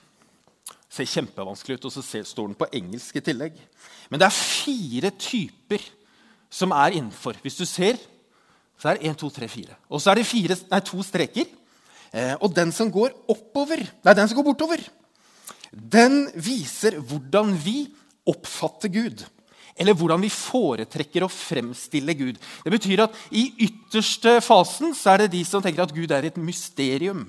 Ser 0.93 1.09
kjempevanskelig 1.11 1.79
ut, 1.79 1.88
og 1.88 1.94
så 1.94 2.05
står 2.05 2.50
den 2.50 2.59
på 2.59 2.71
engelsk 2.76 3.17
i 3.19 3.25
tillegg. 3.25 3.56
Men 4.12 4.21
det 4.21 4.29
er 4.29 4.37
fire 4.37 5.11
typer 5.19 5.82
som 6.53 6.75
er 6.76 7.00
innenfor. 7.00 7.41
Hvis 7.43 7.59
du 7.59 7.65
ser 7.67 7.99
så 8.81 8.91
er 8.91 8.99
det 8.99 9.11
1, 9.11 9.19
2, 9.23 9.31
3, 9.38 9.49
4. 9.49 9.76
Og 9.88 10.03
så 10.03 10.11
er 10.11 10.21
det 10.21 10.26
fire, 10.29 10.56
nei, 10.71 10.81
to 10.85 11.03
streker. 11.06 11.53
Eh, 12.15 12.35
og 12.41 12.53
den 12.55 12.73
som 12.75 12.91
går 12.93 13.15
oppover, 13.31 13.82
nei, 14.05 14.17
den 14.17 14.31
som 14.31 14.38
går 14.38 14.49
bortover, 14.50 14.82
den 15.73 16.26
viser 16.37 16.99
hvordan 17.00 17.55
vi 17.65 17.88
oppfatter 18.29 18.93
Gud. 18.93 19.25
Eller 19.75 19.97
hvordan 19.99 20.23
vi 20.23 20.31
foretrekker 20.31 21.25
å 21.26 21.32
fremstille 21.32 22.15
Gud. 22.15 22.37
Det 22.62 22.75
betyr 22.75 23.06
at 23.06 23.17
I 23.35 23.49
ytterste 23.67 24.37
fasen 24.44 24.94
så 24.94 25.14
er 25.14 25.25
det 25.25 25.33
de 25.33 25.43
som 25.49 25.62
tenker 25.64 25.83
at 25.83 25.95
Gud 25.95 26.14
er 26.14 26.28
et 26.28 26.38
mysterium. 26.38 27.26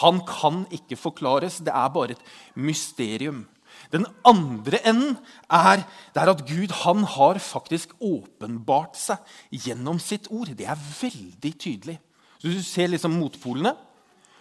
Han 0.00 0.20
kan 0.26 0.64
ikke 0.74 0.98
forklares. 0.98 1.60
Det 1.64 1.72
er 1.74 1.88
bare 1.94 2.16
et 2.16 2.28
mysterium. 2.54 3.46
Den 3.90 4.06
andre 4.26 4.78
enden 4.86 5.16
er, 5.50 5.82
er 6.14 6.30
at 6.30 6.44
Gud 6.46 6.72
han 6.84 7.04
har 7.16 7.40
faktisk 7.42 7.94
åpenbart 7.98 8.98
seg 8.98 9.34
gjennom 9.50 9.98
sitt 10.02 10.28
ord. 10.30 10.52
Det 10.54 10.68
er 10.68 10.78
veldig 10.78 11.52
tydelig. 11.58 11.98
Så 12.38 12.48
Hvis 12.48 12.62
du 12.62 12.68
ser 12.68 12.92
liksom 12.92 13.18
motpolene, 13.18 13.74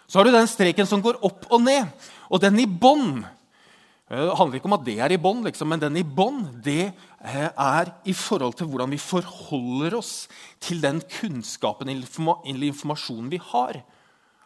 så 0.08 0.20
har 0.20 0.26
du 0.26 0.34
den 0.34 0.50
streken 0.50 0.88
som 0.90 1.02
går 1.06 1.20
opp 1.26 1.46
og 1.50 1.62
ned. 1.62 1.90
Og 2.30 2.42
den 2.42 2.58
i 2.62 2.66
bånn 2.66 3.22
eh, 3.22 4.26
det 4.26 4.38
handler 4.38 4.58
ikke 4.58 4.70
om 4.70 4.78
at 4.80 4.86
det 4.88 4.98
er 5.02 5.14
i 5.14 5.22
bånn, 5.22 5.44
liksom, 5.46 5.70
men 5.70 5.82
den 5.82 6.00
i 6.02 6.06
bånn 6.06 6.48
eh, 6.66 6.94
er 7.50 7.92
i 8.10 8.16
forhold 8.18 8.58
til 8.58 8.70
hvordan 8.72 8.94
vi 8.94 9.02
forholder 9.02 10.00
oss 10.00 10.14
til 10.62 10.82
den 10.82 11.02
kunnskapen 11.20 11.92
eller 11.92 12.70
informasjonen 12.70 13.30
vi 13.34 13.42
har. 13.52 13.82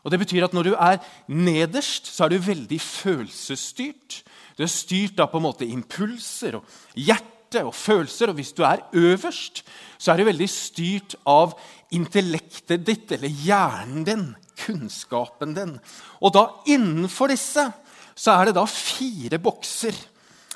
Og 0.03 0.12
det 0.12 0.19
betyr 0.19 0.45
at 0.45 0.53
Når 0.53 0.63
du 0.63 0.74
er 0.75 1.00
nederst, 1.27 2.07
så 2.07 2.25
er 2.25 2.33
du 2.33 2.38
veldig 2.43 2.79
følelsesstyrt. 2.81 4.24
Du 4.57 4.63
er 4.63 4.72
styrt 4.72 5.19
av 5.19 5.31
på 5.31 5.39
en 5.39 5.48
måte 5.48 5.67
impulser 5.67 6.60
og 6.60 6.65
hjerte 6.93 7.63
og 7.63 7.74
følelser. 7.74 8.29
Og 8.29 8.38
hvis 8.38 8.53
du 8.53 8.63
er 8.67 8.83
øverst, 8.93 9.63
så 9.98 10.12
er 10.12 10.19
du 10.19 10.27
veldig 10.27 10.50
styrt 10.50 11.15
av 11.25 11.55
intellektet 11.93 12.86
ditt 12.86 13.12
eller 13.15 13.31
hjernen 13.31 14.03
din, 14.07 14.25
kunnskapen 14.65 15.55
din. 15.55 15.77
Og 16.22 16.33
da 16.36 16.48
innenfor 16.69 17.31
disse 17.31 17.69
så 18.13 18.36
er 18.36 18.50
det 18.50 18.57
da 18.60 18.65
fire 18.69 19.39
bokser. 19.41 19.95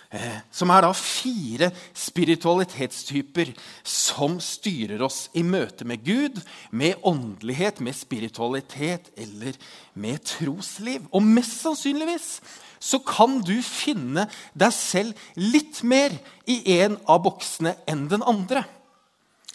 Eh, 0.07 0.37
som 0.55 0.71
er 0.71 0.85
da 0.85 0.93
fire 0.95 1.67
spiritualitetstyper 1.97 3.49
som 3.83 4.37
styrer 4.39 5.01
oss 5.03 5.25
i 5.35 5.43
møte 5.43 5.83
med 5.83 6.05
Gud, 6.05 6.39
med 6.71 7.01
åndelighet, 7.03 7.81
med 7.83 7.97
spiritualitet 7.97 9.11
eller 9.19 9.59
med 9.99 10.23
trosliv. 10.23 11.03
Og 11.11 11.25
mest 11.27 11.59
sannsynligvis 11.65 12.29
så 12.79 13.01
kan 13.03 13.41
du 13.43 13.57
finne 13.65 14.29
deg 14.55 14.71
selv 14.75 15.27
litt 15.35 15.83
mer 15.83 16.15
i 16.47 16.61
en 16.77 16.95
av 17.03 17.25
boksene 17.25 17.75
enn 17.89 18.07
den 18.07 18.23
andre. 18.23 18.63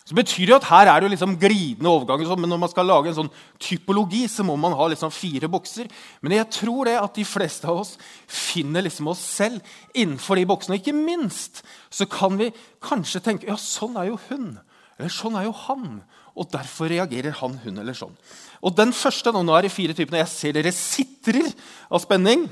Så 0.02 0.16
betyr 0.18 0.50
det 0.50 0.56
at 0.56 0.66
Her 0.66 0.88
er 0.90 1.04
det 1.04 1.12
liksom 1.12 1.36
glidende 1.38 1.90
overganger, 1.90 2.34
men 2.36 2.50
når 2.50 2.58
man 2.64 2.70
skal 2.72 2.88
lage 2.90 3.12
en 3.12 3.18
sånn 3.20 3.30
typologi, 3.62 4.24
så 4.26 4.42
må 4.42 4.56
man 4.58 4.74
ha 4.74 4.88
liksom 4.90 5.12
fire 5.14 5.50
bokser. 5.50 5.86
Men 6.20 6.34
jeg 6.40 6.48
tror 6.58 6.90
det 6.90 6.96
at 6.98 7.14
de 7.14 7.26
fleste 7.26 7.68
av 7.70 7.84
oss 7.84 7.94
finner 8.26 8.82
liksom 8.82 9.12
oss 9.12 9.22
selv 9.22 9.62
innenfor 9.94 10.40
de 10.40 10.48
boksene. 10.50 10.80
Ikke 10.80 10.96
minst 10.96 11.62
så 11.86 12.08
kan 12.10 12.34
vi 12.40 12.50
kanskje 12.82 13.22
tenke 13.22 13.46
ja, 13.50 13.58
sånn 13.60 13.94
er 14.00 14.10
jo 14.10 14.18
hun. 14.26 14.56
Eller 14.98 15.12
sånn 15.12 15.38
er 15.38 15.46
jo 15.46 15.54
han. 15.68 16.02
Og 16.34 16.48
derfor 16.50 16.90
reagerer 16.90 17.36
han, 17.38 17.58
hun 17.62 17.78
eller 17.78 17.94
sånn. 17.96 18.14
Og 18.62 18.74
den 18.74 18.94
første, 18.96 19.30
Nå 19.32 19.54
er 19.54 19.66
det 19.66 19.74
fire 19.74 19.94
typene. 19.94 20.22
Jeg 20.22 20.32
ser 20.32 20.56
dere 20.56 20.74
sitrer 20.74 21.50
av 21.92 22.02
spenning. 22.02 22.48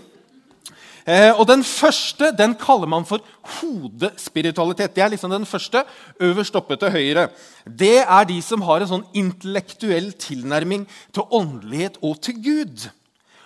Eh, 1.06 1.32
og 1.32 1.46
Den 1.48 1.64
første 1.64 2.32
den 2.36 2.54
kaller 2.54 2.86
man 2.86 3.06
for 3.08 3.24
hodespiritualitet. 3.60 4.94
Det 4.94 5.02
er 5.02 5.08
liksom 5.08 5.30
den 5.30 5.46
første, 5.46 5.84
øverst 6.20 6.56
oppe 6.56 6.76
til 6.76 6.90
høyre. 6.90 7.28
Det 7.64 8.04
er 8.04 8.24
de 8.24 8.40
som 8.42 8.62
har 8.62 8.82
en 8.82 8.92
sånn 8.92 9.08
intellektuell 9.14 10.12
tilnærming 10.12 10.86
til 11.14 11.22
åndelighet 11.30 11.98
og 12.02 12.20
til 12.20 12.36
Gud. 12.42 12.90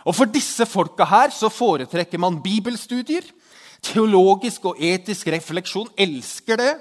Og 0.04 0.14
For 0.14 0.28
disse 0.28 0.66
folka 0.66 1.04
her 1.08 1.30
så 1.30 1.48
foretrekker 1.48 2.18
man 2.18 2.42
bibelstudier. 2.42 3.24
Teologisk 3.84 4.64
og 4.64 4.80
etisk 4.80 5.28
refleksjon. 5.32 5.88
Elsker 5.96 6.56
det. 6.60 6.74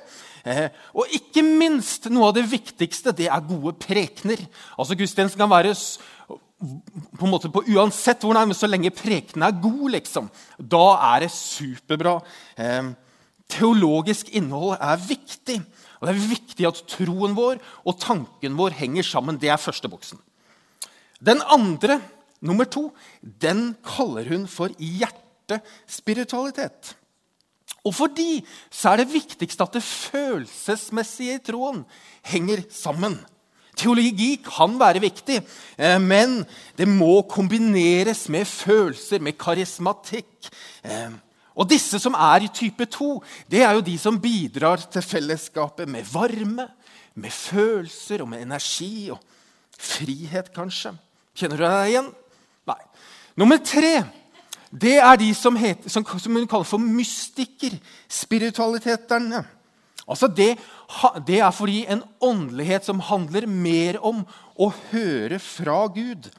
Eh, 0.45 0.67
og 0.91 1.07
ikke 1.15 1.43
minst, 1.45 2.09
noe 2.11 2.27
av 2.27 2.35
det 2.35 2.43
viktigste, 2.51 3.13
det 3.15 3.29
er 3.31 3.45
gode 3.47 3.77
prekener. 3.79 4.41
Altså 4.75 4.97
Gudstjenesten 4.99 5.39
kan 5.39 5.51
være 5.51 5.71
på 6.63 7.25
en 7.25 7.31
måte 7.31 7.49
på 7.51 7.63
uansett 7.75 8.23
hvor 8.23 8.33
nærmest 8.37 8.61
så 8.63 8.67
lenge 8.69 8.95
prekenen 8.95 9.43
er 9.47 9.61
god, 9.63 9.89
liksom, 9.97 10.25
da 10.57 10.97
er 11.13 11.17
det 11.25 11.31
superbra. 11.35 12.15
Eh, 12.57 12.83
teologisk 13.51 14.25
innhold 14.35 14.77
er 14.79 15.07
viktig. 15.07 15.57
Og 15.99 16.03
det 16.07 16.11
er 16.13 16.33
viktig 16.33 16.65
at 16.67 16.83
troen 16.91 17.33
vår 17.37 17.55
og 17.87 17.99
tanken 18.01 18.57
vår 18.59 18.71
henger 18.79 19.03
sammen. 19.07 19.39
Det 19.39 19.49
er 19.51 19.61
første 19.61 19.87
boksen. 19.91 20.19
Den 21.23 21.39
andre, 21.47 22.01
nummer 22.43 22.65
to, 22.67 22.91
den 23.21 23.75
kaller 23.85 24.25
hun 24.27 24.47
for 24.51 24.67
hjertespiritualitet. 24.75 26.95
Og 27.83 27.95
fordi 27.95 28.45
så 28.71 28.89
er 28.91 28.97
det 29.01 29.13
viktigste 29.13 29.63
at 29.63 29.73
det 29.75 29.83
følelsesmessige 29.83 31.35
i 31.35 31.39
troen 31.43 31.85
henger 32.27 32.63
sammen. 32.71 33.25
Teologi 33.83 34.37
kan 34.45 34.77
være 34.79 35.01
viktig, 35.03 35.41
eh, 35.77 35.99
men 35.99 36.39
det 36.77 36.87
må 36.87 37.21
kombineres 37.27 38.29
med 38.31 38.47
følelser, 38.47 39.19
med 39.19 39.37
karismatikk. 39.37 40.49
Eh, 40.83 41.11
og 41.53 41.69
disse 41.69 41.99
som 42.01 42.15
er 42.15 42.47
i 42.47 42.53
type 42.53 42.87
2, 42.89 43.11
det 43.51 43.61
er 43.61 43.75
jo 43.75 43.85
de 43.85 43.97
som 43.99 44.19
bidrar 44.19 44.87
til 44.89 45.05
fellesskapet 45.05 45.89
med 45.89 46.07
varme, 46.13 46.69
med 47.15 47.29
følelser 47.29 48.23
og 48.23 48.31
med 48.31 48.41
energi 48.41 49.11
og 49.13 49.19
frihet, 49.77 50.49
kanskje. 50.55 50.95
Kjenner 51.37 51.59
du 51.59 51.65
deg 51.67 51.91
igjen? 51.91 52.09
Nei. 52.69 52.81
Nummer 53.37 53.59
tre 53.61 53.97
det 54.73 54.95
er 54.97 55.17
de 55.21 55.29
som, 55.37 55.55
heter, 55.55 55.89
som, 55.89 56.05
hun 56.33 56.47
kaller 56.49 56.65
for 56.65 56.81
mystiker. 56.81 57.75
Spiritualiteterne. 58.09 59.43
Altså 60.09 60.27
det, 60.27 60.55
det, 61.25 61.39
er 61.41 61.53
fordi 61.55 61.83
en 61.89 62.03
åndelighet 62.23 62.85
som 62.87 63.01
handler 63.03 63.47
mer 63.49 63.99
om 64.05 64.23
å 64.55 64.69
høre 64.91 65.39
fra 65.41 65.85
Gud 65.93 66.29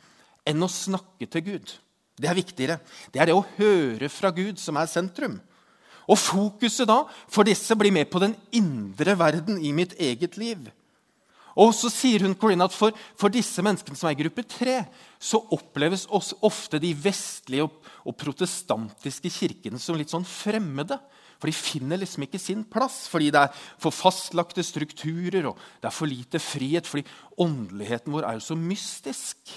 enn 0.46 0.62
å 0.62 0.70
snakke 0.70 1.28
til 1.30 1.44
Gud. 1.46 1.74
Det 2.14 2.30
er 2.30 2.38
viktigere. 2.38 2.78
Det 3.10 3.22
er 3.22 3.30
det 3.30 3.36
å 3.36 3.46
høre 3.56 4.10
fra 4.12 4.30
Gud 4.34 4.60
som 4.62 4.78
er 4.78 4.90
sentrum. 4.90 5.40
Og 6.04 6.20
fokuset 6.20 6.86
da 6.88 7.00
for 7.32 7.48
disse 7.48 7.74
blir 7.78 7.94
med 7.94 8.10
på 8.12 8.20
den 8.22 8.36
indre 8.54 9.16
verden 9.18 9.58
i 9.58 9.72
mitt 9.74 9.96
eget 9.98 10.36
liv. 10.38 10.68
Og 11.54 11.70
så 11.76 11.88
sier 11.92 12.24
hun 12.26 12.34
Corinne, 12.34 12.66
at 12.66 12.74
for, 12.74 12.94
for, 13.18 13.30
disse 13.30 13.62
menneskene 13.62 13.98
som 13.98 14.08
er 14.10 14.16
i 14.16 14.22
gruppe 14.24 14.42
tre, 14.46 14.80
så 15.22 15.38
oppleves 15.54 16.08
ofte 16.10 16.80
de 16.82 16.90
vestlige 16.98 17.68
og, 17.68 17.76
og 18.02 18.16
protestantiske 18.18 19.30
kirkene 19.30 19.78
som 19.78 19.98
litt 19.98 20.10
sånn 20.10 20.26
fremmede. 20.26 20.98
For 21.38 21.50
de 21.50 21.56
finner 21.56 22.00
liksom 22.00 22.26
ikke 22.26 22.40
sin 22.40 22.64
plass, 22.64 23.04
fordi 23.10 23.30
det 23.34 23.44
er 23.44 23.62
for 23.82 23.94
fastlagte 23.94 24.64
strukturer 24.64 25.50
og 25.50 25.60
det 25.82 25.90
er 25.90 25.94
for 25.94 26.10
lite 26.10 26.40
frihet. 26.42 26.88
Fordi 26.88 27.04
åndeligheten 27.40 28.14
vår 28.14 28.28
er 28.28 28.38
jo 28.38 28.48
så 28.48 28.58
mystisk. 28.58 29.54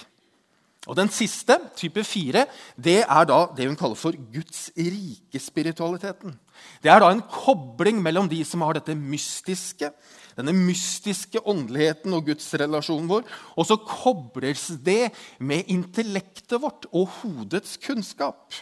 Og 0.87 0.95
Den 0.95 1.09
siste, 1.11 1.57
type 1.75 2.03
fire, 2.07 2.45
det 2.79 3.01
er 3.03 3.25
da 3.27 3.41
det 3.55 3.65
hun 3.67 3.75
kaller 3.75 3.99
for 3.99 4.15
Guds 4.31 4.69
rike 4.77 5.39
spiritualiteten. 5.39 6.37
Det 6.81 6.91
er 6.91 7.03
da 7.03 7.09
en 7.11 7.25
kobling 7.27 7.99
mellom 8.03 8.29
de 8.31 8.39
som 8.47 8.63
har 8.63 8.77
dette 8.77 8.95
mystiske, 8.95 9.91
denne 10.37 10.53
mystiske 10.55 11.41
åndeligheten 11.43 12.15
og 12.15 12.29
gudsrelasjonen 12.29 13.09
vår, 13.11 13.27
og 13.57 13.67
så 13.67 13.75
kobles 13.83 14.69
det 14.85 15.11
med 15.39 15.67
intellektet 15.67 16.55
vårt 16.61 16.87
og 16.93 17.11
hodets 17.19 17.75
kunnskap. 17.83 18.55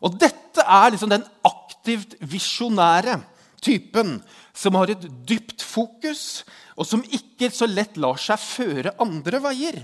Og 0.00 0.16
dette 0.20 0.64
er 0.64 0.92
liksom 0.92 1.12
den 1.12 1.26
aktivt 1.46 2.16
visjonære 2.20 3.18
typen 3.60 4.18
som 4.56 4.76
har 4.80 4.92
et 4.92 5.06
dypt 5.28 5.62
fokus, 5.64 6.42
og 6.76 6.88
som 6.88 7.04
ikke 7.04 7.50
så 7.52 7.68
lett 7.68 7.98
lar 8.00 8.20
seg 8.20 8.40
føre 8.40 8.94
andre 9.02 9.40
veier. 9.44 9.82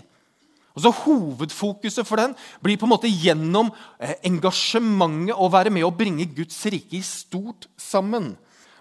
Og 0.76 0.84
så 0.84 0.92
Hovedfokuset 0.92 2.04
for 2.04 2.20
den 2.20 2.34
blir 2.64 2.76
på 2.76 2.84
en 2.84 2.92
måte 2.92 3.08
gjennom 3.08 3.70
eh, 3.96 4.18
engasjementet 4.28 5.36
å 5.36 5.48
være 5.52 5.72
med 5.72 5.86
å 5.86 5.94
bringe 5.94 6.28
Guds 6.36 6.58
rike 6.68 6.98
i 6.98 7.04
stort 7.04 7.68
sammen. 7.80 8.34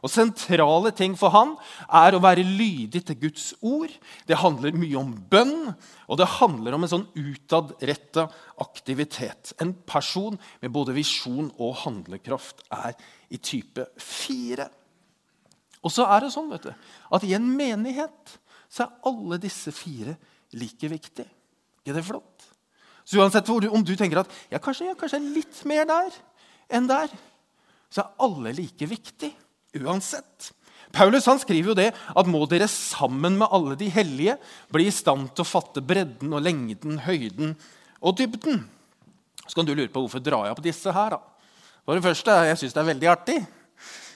Og 0.06 0.12
Sentrale 0.14 0.92
ting 0.94 1.16
for 1.18 1.34
han 1.34 1.56
er 1.90 2.14
å 2.14 2.22
være 2.22 2.46
lydig 2.46 3.02
til 3.08 3.18
Guds 3.24 3.48
ord. 3.66 3.90
Det 4.30 4.38
handler 4.38 4.78
mye 4.78 5.00
om 5.00 5.14
bønn, 5.32 5.72
og 6.06 6.20
det 6.22 6.28
handler 6.38 6.76
om 6.78 6.86
en 6.86 6.92
sånn 6.92 7.08
utadretta 7.18 8.28
aktivitet. 8.62 9.56
En 9.58 9.74
person 9.90 10.38
med 10.62 10.74
både 10.76 10.94
visjon 10.94 11.50
og 11.58 11.80
handlekraft 11.82 12.62
er 12.70 12.94
i 13.34 13.40
type 13.42 13.88
fire. 13.98 14.68
Og 15.82 15.94
så 15.94 16.06
er 16.06 16.22
det 16.22 16.34
sånn 16.36 16.52
vet 16.54 16.68
du, 16.70 16.74
at 17.18 17.26
i 17.26 17.34
en 17.38 17.48
menighet 17.58 18.36
så 18.70 18.86
er 18.86 19.10
alle 19.10 19.40
disse 19.42 19.74
fire 19.74 20.14
like 20.54 20.90
viktige. 20.92 21.32
Er 21.86 21.98
det 21.98 22.06
flott? 22.06 22.46
Så 23.06 23.18
uansett 23.22 23.50
om 23.50 23.84
du 23.86 23.94
tenker 23.98 24.22
at 24.22 24.38
ja, 24.54 24.62
kanskje, 24.62 24.92
ja, 24.92 24.98
kanskje 24.98 25.22
litt 25.22 25.64
mer 25.70 25.86
der 25.90 26.14
enn 26.74 26.90
der, 26.90 27.10
så 27.94 28.02
er 28.02 28.26
alle 28.26 28.54
like 28.58 28.90
viktige 28.90 29.34
uansett. 29.82 30.52
Paulus 30.96 31.28
han 31.28 31.42
skriver 31.42 31.72
jo 31.72 31.78
det 31.78 31.90
at 31.92 32.30
må 32.30 32.46
dere 32.48 32.68
sammen 32.72 33.36
med 33.40 33.52
alle 33.52 33.76
de 33.80 33.90
hellige 33.92 34.38
bli 34.72 34.88
i 34.88 34.94
stand 34.94 35.32
til 35.36 35.44
å 35.44 35.50
fatte 35.50 35.84
bredden 35.84 36.32
og 36.32 36.44
lengden, 36.46 37.02
høyden 37.04 37.56
og 38.00 38.16
dybden. 38.20 38.64
Så 39.46 39.58
kan 39.58 39.68
du 39.68 39.74
lure 39.76 39.92
på 39.92 40.06
hvorfor 40.06 40.24
drar 40.24 40.48
jeg 40.48 40.58
på 40.58 40.66
disse 40.66 40.94
her. 40.96 41.18
da? 41.18 41.20
For 41.86 41.98
det 41.98 42.06
første, 42.06 42.32
Jeg 42.32 42.58
syns 42.58 42.74
det 42.74 42.82
er 42.82 42.94
veldig 42.94 43.12
artig. 43.12 43.38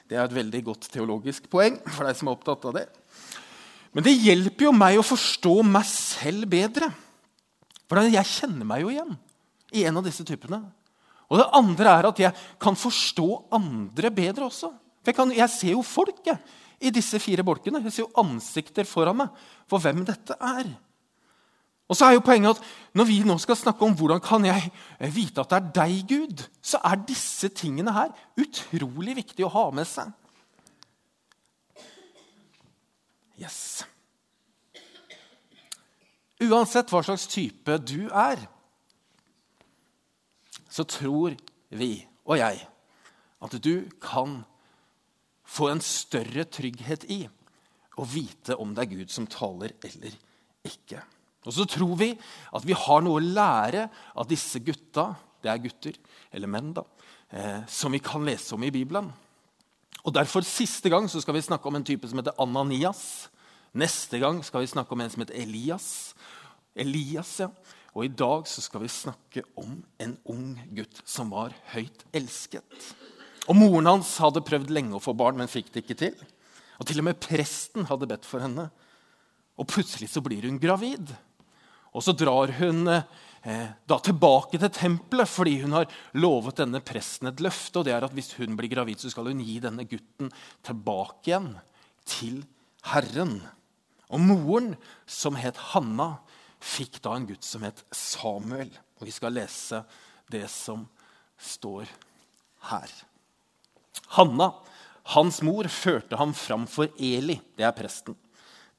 Det 0.10 0.18
er 0.18 0.24
et 0.24 0.34
veldig 0.34 0.63
godt 0.66 0.89
teologisk 0.89 1.50
poeng 1.51 1.78
for 1.86 2.08
deg 2.08 2.18
som 2.18 2.30
er 2.30 2.38
opptatt 2.38 2.66
av 2.66 2.74
det. 2.80 2.88
Men 3.94 4.06
det 4.06 4.18
hjelper 4.18 4.70
jo 4.70 4.74
meg 4.74 4.98
å 4.98 5.06
forstå 5.06 5.54
meg 5.66 5.86
selv 5.86 6.50
bedre. 6.50 6.89
For 7.89 8.01
jeg 8.06 8.25
kjenner 8.25 8.66
meg 8.66 8.86
jo 8.86 8.92
igjen 8.94 9.16
i 9.74 9.86
en 9.86 9.98
av 9.98 10.06
disse 10.06 10.25
typene. 10.25 10.63
Og 11.30 11.38
det 11.38 11.50
andre 11.58 11.94
er 11.94 12.08
at 12.10 12.22
jeg 12.22 12.34
kan 12.62 12.78
forstå 12.78 13.28
andre 13.54 14.10
bedre 14.13 14.48
også. 14.50 14.72
Jeg, 15.10 15.16
kan, 15.18 15.32
jeg 15.34 15.50
ser 15.50 15.74
jo 15.74 15.82
folket 15.82 16.38
i 16.86 16.92
disse 16.94 17.18
fire 17.22 17.42
bolkene. 17.46 17.82
Jeg 17.88 17.96
ser 17.96 18.06
jo 18.06 18.22
ansikter 18.22 18.86
foran 18.86 19.18
meg 19.24 19.42
for 19.70 19.82
hvem 19.82 20.04
dette 20.06 20.38
er. 20.38 20.70
Og 21.89 21.98
så 21.98 22.06
er 22.06 22.13
jo 22.13 22.22
poenget 22.22 22.60
at 22.60 22.66
Når 22.94 23.06
vi 23.10 23.18
nå 23.25 23.38
skal 23.42 23.58
snakke 23.58 23.86
om 23.86 23.96
hvordan 23.98 24.22
kan 24.22 24.46
jeg 24.46 24.70
vite 25.13 25.42
at 25.42 25.50
det 25.50 25.58
er 25.58 25.72
deg, 25.78 25.98
Gud, 26.10 26.46
så 26.62 26.78
er 26.86 27.01
disse 27.08 27.50
tingene 27.50 27.94
her 27.94 28.13
utrolig 28.38 29.16
viktig 29.18 29.46
å 29.46 29.51
ha 29.54 29.66
med 29.74 29.86
seg. 29.89 30.10
Yes. 33.39 33.86
Uansett 36.42 36.89
hva 36.92 37.01
slags 37.06 37.28
type 37.30 37.78
du 37.86 38.10
er, 38.10 38.42
så 40.70 40.86
tror 40.86 41.38
vi 41.70 41.94
og 42.25 42.38
jeg 42.42 42.62
at 43.39 43.56
du 43.63 43.88
kan 44.01 44.42
få 45.50 45.70
en 45.72 45.82
større 45.84 46.46
trygghet 46.46 47.06
i 47.10 47.24
å 48.00 48.06
vite 48.08 48.56
om 48.60 48.74
det 48.75 48.86
er 48.86 48.91
Gud 48.94 49.13
som 49.13 49.27
taler 49.29 49.74
eller 49.86 50.13
ikke. 50.68 51.01
Og 51.48 51.56
så 51.56 51.65
tror 51.70 51.96
vi 52.00 52.12
at 52.56 52.68
vi 52.68 52.75
har 52.77 53.01
noe 53.03 53.20
å 53.20 53.24
lære 53.24 53.88
av 54.20 54.27
disse 54.29 54.62
gutta, 54.63 55.13
det 55.44 55.51
er 55.51 55.63
gutter 55.63 55.98
eller 56.36 56.51
menn, 56.51 56.74
da, 56.75 56.84
eh, 57.32 57.65
som 57.68 57.96
vi 57.96 58.01
kan 58.03 58.25
lese 58.27 58.53
om 58.56 58.63
i 58.63 58.74
Bibelen. 58.74 59.10
Og 60.03 60.13
Derfor 60.15 60.46
siste 60.48 60.91
gang 60.91 61.10
så 61.12 61.22
skal 61.22 61.36
vi 61.36 61.44
snakke 61.44 61.68
om 61.68 61.75
en 61.75 61.86
type 61.86 62.08
som 62.08 62.20
heter 62.20 62.38
Ananias. 62.39 63.29
Neste 63.75 64.20
gang 64.20 64.39
skal 64.44 64.63
vi 64.63 64.72
snakke 64.72 64.96
om 64.96 65.01
en 65.01 65.12
som 65.12 65.24
heter 65.24 65.39
Elias. 65.39 66.15
Elias, 66.75 67.39
ja. 67.39 67.50
Og 67.96 68.06
i 68.06 68.13
dag 68.13 68.48
så 68.48 68.62
skal 68.62 68.84
vi 68.84 68.91
snakke 68.91 69.44
om 69.58 69.79
en 70.00 70.15
ung 70.29 70.53
gutt 70.77 71.01
som 71.10 71.32
var 71.34 71.56
høyt 71.74 72.06
elsket. 72.15 72.94
Og 73.50 73.58
Moren 73.58 73.89
hans 73.89 74.12
hadde 74.22 74.46
prøvd 74.46 74.70
lenge 74.74 74.98
å 74.98 75.01
få 75.01 75.15
barn, 75.18 75.39
men 75.39 75.50
fikk 75.50 75.72
det 75.74 75.84
ikke 75.84 75.98
til. 75.98 76.20
Og 76.79 76.88
Til 76.88 77.01
og 77.01 77.10
med 77.10 77.20
presten 77.22 77.88
hadde 77.89 78.08
bedt 78.10 78.27
for 78.27 78.44
henne. 78.46 78.70
Og 79.60 79.68
plutselig 79.68 80.12
så 80.13 80.22
blir 80.24 80.46
hun 80.48 80.62
gravid. 80.62 81.12
Og 81.89 82.06
så 82.06 82.13
drar 82.13 82.53
hun 82.60 82.86
eh, 82.88 83.72
da 83.89 83.98
tilbake 84.06 84.60
til 84.62 84.72
tempelet 84.72 85.29
fordi 85.29 85.58
hun 85.63 85.74
har 85.79 85.89
lovet 86.22 86.62
denne 86.62 86.82
presten 86.86 87.32
et 87.32 87.41
løfte. 87.44 87.82
og 87.82 87.88
det 87.88 87.96
er 87.96 88.06
at 88.06 88.13
Hvis 88.15 88.36
hun 88.38 88.56
blir 88.60 88.72
gravid, 88.72 89.01
så 89.01 89.10
skal 89.12 89.32
hun 89.32 89.41
gi 89.44 89.58
denne 89.63 89.88
gutten 89.89 90.32
tilbake 90.63 91.32
igjen 91.34 91.56
til 92.06 92.44
Herren. 92.94 93.41
Og 94.10 94.22
moren, 94.22 94.75
som 95.06 95.36
het 95.36 95.58
Hanna, 95.74 96.20
fikk 96.60 97.01
da 97.01 97.18
en 97.18 97.27
gutt 97.29 97.44
som 97.46 97.65
het 97.65 97.84
Samuel. 97.91 98.72
Og 99.00 99.10
vi 99.10 99.15
skal 99.15 99.36
lese 99.36 99.84
det 100.29 100.46
som 100.53 100.86
står 101.39 101.89
her. 102.70 103.09
Hanna, 104.15 104.53
hans 105.15 105.41
mor, 105.46 105.68
førte 105.70 106.18
ham 106.20 106.34
fram 106.38 106.65
for 106.70 106.89
Eli, 106.98 107.39
det 107.58 107.65
er 107.68 107.75
presten. 107.77 108.18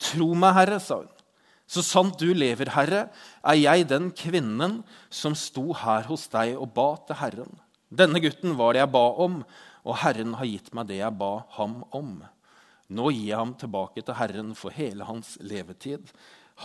Tro 0.01 0.33
meg, 0.35 0.55
Herre, 0.57 0.81
sa 0.83 1.03
hun. 1.03 1.11
Så 1.71 1.85
sant 1.87 2.19
du 2.19 2.33
lever, 2.35 2.73
Herre, 2.75 3.05
er 3.47 3.59
jeg 3.59 3.87
den 3.93 4.09
kvinnen 4.17 4.81
som 5.07 5.37
sto 5.39 5.69
her 5.85 6.09
hos 6.09 6.27
deg 6.33 6.57
og 6.59 6.73
ba 6.75 6.89
til 7.07 7.21
Herren. 7.21 7.61
Denne 7.91 8.19
gutten 8.23 8.57
var 8.59 8.75
det 8.75 8.83
jeg 8.83 8.93
ba 8.95 9.05
om, 9.23 9.41
og 9.87 9.99
Herren 10.03 10.35
har 10.41 10.51
gitt 10.51 10.73
meg 10.75 10.89
det 10.91 10.99
jeg 10.99 11.19
ba 11.21 11.31
ham 11.57 11.81
om. 11.95 12.17
Nå 12.91 13.13
gir 13.15 13.29
jeg 13.29 13.39
ham 13.39 13.55
tilbake 13.59 14.03
til 14.03 14.19
Herren 14.19 14.51
for 14.59 14.75
hele 14.75 15.07
hans 15.07 15.37
levetid. 15.47 16.11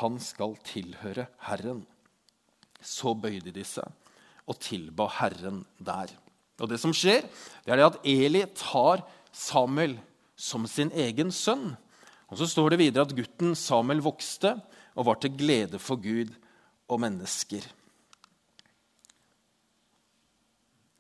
Han 0.02 0.18
skal 0.22 0.58
tilhøre 0.66 1.28
Herren. 1.46 1.84
Så 2.82 3.14
bøyde 3.14 3.54
de 3.54 3.66
seg 3.66 3.86
og 4.46 4.58
tilba 4.62 5.08
Herren 5.20 5.64
der. 5.78 6.10
Og 6.62 6.72
det 6.72 6.80
som 6.80 6.94
skjer, 6.96 7.26
det 7.66 7.74
er 7.74 7.82
det 7.82 7.88
at 7.90 8.02
Eli 8.08 8.44
tar 8.56 9.04
Samuel 9.36 9.98
som 10.40 10.68
sin 10.70 10.92
egen 10.96 11.32
sønn. 11.36 11.74
Og 12.32 12.40
Så 12.40 12.48
står 12.50 12.74
det 12.74 12.82
videre 12.82 13.06
at 13.06 13.16
gutten 13.16 13.56
Samuel 13.56 14.02
vokste 14.04 14.56
og 14.96 15.10
var 15.10 15.20
til 15.20 15.36
glede 15.36 15.80
for 15.80 16.00
Gud 16.00 16.32
og 16.90 17.02
mennesker. 17.04 17.66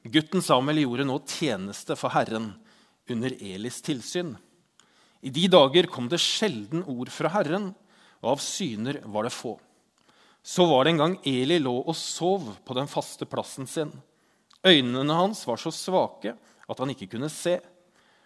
Gutten 0.05 0.43
Samuel 0.45 0.83
gjorde 0.83 1.07
nå 1.07 1.17
tjeneste 1.25 1.95
for 1.97 2.13
Herren 2.13 2.51
under 3.09 3.33
Elis 3.41 3.79
tilsyn. 3.81 4.35
I 5.25 5.31
de 5.33 5.47
dager 5.49 5.87
kom 5.89 6.09
det 6.11 6.21
sjelden 6.21 6.83
ord 6.85 7.09
fra 7.09 7.31
Herren, 7.33 7.71
og 8.21 8.35
av 8.35 8.43
syner 8.43 8.99
var 9.09 9.25
det 9.25 9.33
få. 9.33 9.55
Så 10.45 10.67
var 10.69 10.85
det 10.85 10.93
en 10.93 11.01
gang 11.01 11.15
Eli 11.25 11.57
lå 11.57 11.73
og 11.81 11.95
sov 11.97 12.51
på 12.65 12.77
den 12.77 12.89
faste 12.89 13.25
plassen 13.25 13.65
sin. 13.69 13.89
Øynene 14.65 15.13
hans 15.13 15.43
var 15.45 15.61
så 15.61 15.71
svake 15.73 16.33
at 16.65 16.79
han 16.81 16.89
ikke 16.89 17.11
kunne 17.13 17.29
se. 17.29 17.59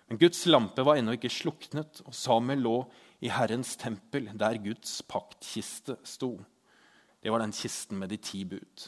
Men 0.08 0.18
Guds 0.22 0.46
lampe 0.48 0.84
var 0.86 0.98
ennå 0.98 1.14
ikke 1.18 1.32
sluknet, 1.32 2.00
og 2.08 2.16
Samuel 2.16 2.64
lå 2.66 2.78
i 3.22 3.30
Herrens 3.30 3.76
tempel, 3.78 4.30
der 4.34 4.58
Guds 4.64 5.02
paktkiste 5.06 6.00
sto. 6.08 6.38
Det 7.20 7.30
var 7.30 7.44
den 7.44 7.54
kisten 7.54 8.00
med 8.00 8.10
de 8.10 8.18
ti 8.18 8.46
bud. 8.48 8.88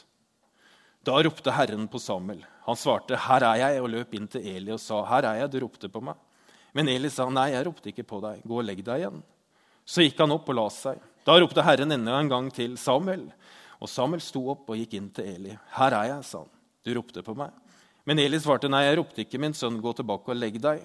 Da 1.04 1.18
ropte 1.22 1.52
Herren 1.52 1.88
på 1.90 2.00
Samuel. 2.00 2.44
Han 2.64 2.76
svarte, 2.76 3.16
'Her 3.16 3.42
er 3.42 3.56
jeg', 3.58 3.82
og 3.82 3.90
løp 3.90 4.14
inn 4.14 4.28
til 4.28 4.46
Eli 4.46 4.72
og 4.72 4.80
sa, 4.80 5.04
'Her 5.04 5.24
er 5.24 5.34
jeg, 5.40 5.50
du 5.50 5.60
ropte 5.60 5.88
på 5.88 6.00
meg'. 6.00 6.16
Men 6.72 6.88
Eli 6.88 7.10
sa, 7.10 7.28
'Nei, 7.28 7.50
jeg 7.50 7.66
ropte 7.66 7.88
ikke 7.90 8.06
på 8.06 8.20
deg. 8.20 8.42
Gå 8.46 8.58
og 8.58 8.64
legg 8.64 8.84
deg 8.84 9.00
igjen.' 9.02 9.22
Så 9.84 10.02
gikk 10.02 10.18
han 10.18 10.30
opp 10.30 10.48
og 10.48 10.54
la 10.54 10.68
seg. 10.68 11.00
Da 11.26 11.38
ropte 11.38 11.62
Herren 11.62 11.92
enda 11.92 12.18
en 12.18 12.28
gang 12.28 12.50
til 12.52 12.76
Samuel. 12.76 13.32
Og 13.80 13.88
Samuel 13.88 14.20
sto 14.20 14.48
opp 14.48 14.70
og 14.70 14.76
gikk 14.76 14.94
inn 14.94 15.10
til 15.10 15.24
Eli. 15.24 15.58
'Her 15.74 15.92
er 15.92 16.08
jeg', 16.08 16.24
sa 16.24 16.38
han. 16.38 16.61
'Du 16.82 16.94
ropte 16.94 17.22
på 17.22 17.34
meg.' 17.36 17.52
Men 18.04 18.18
Eli 18.18 18.40
svarte, 18.42 18.68
'Nei, 18.68 18.84
jeg 18.84 18.98
ropte 18.98 19.22
ikke, 19.22 19.38
min 19.38 19.54
sønn. 19.54 19.80
Gå 19.80 19.92
tilbake 19.94 20.32
og 20.34 20.36
legg 20.36 20.58
deg.' 20.60 20.82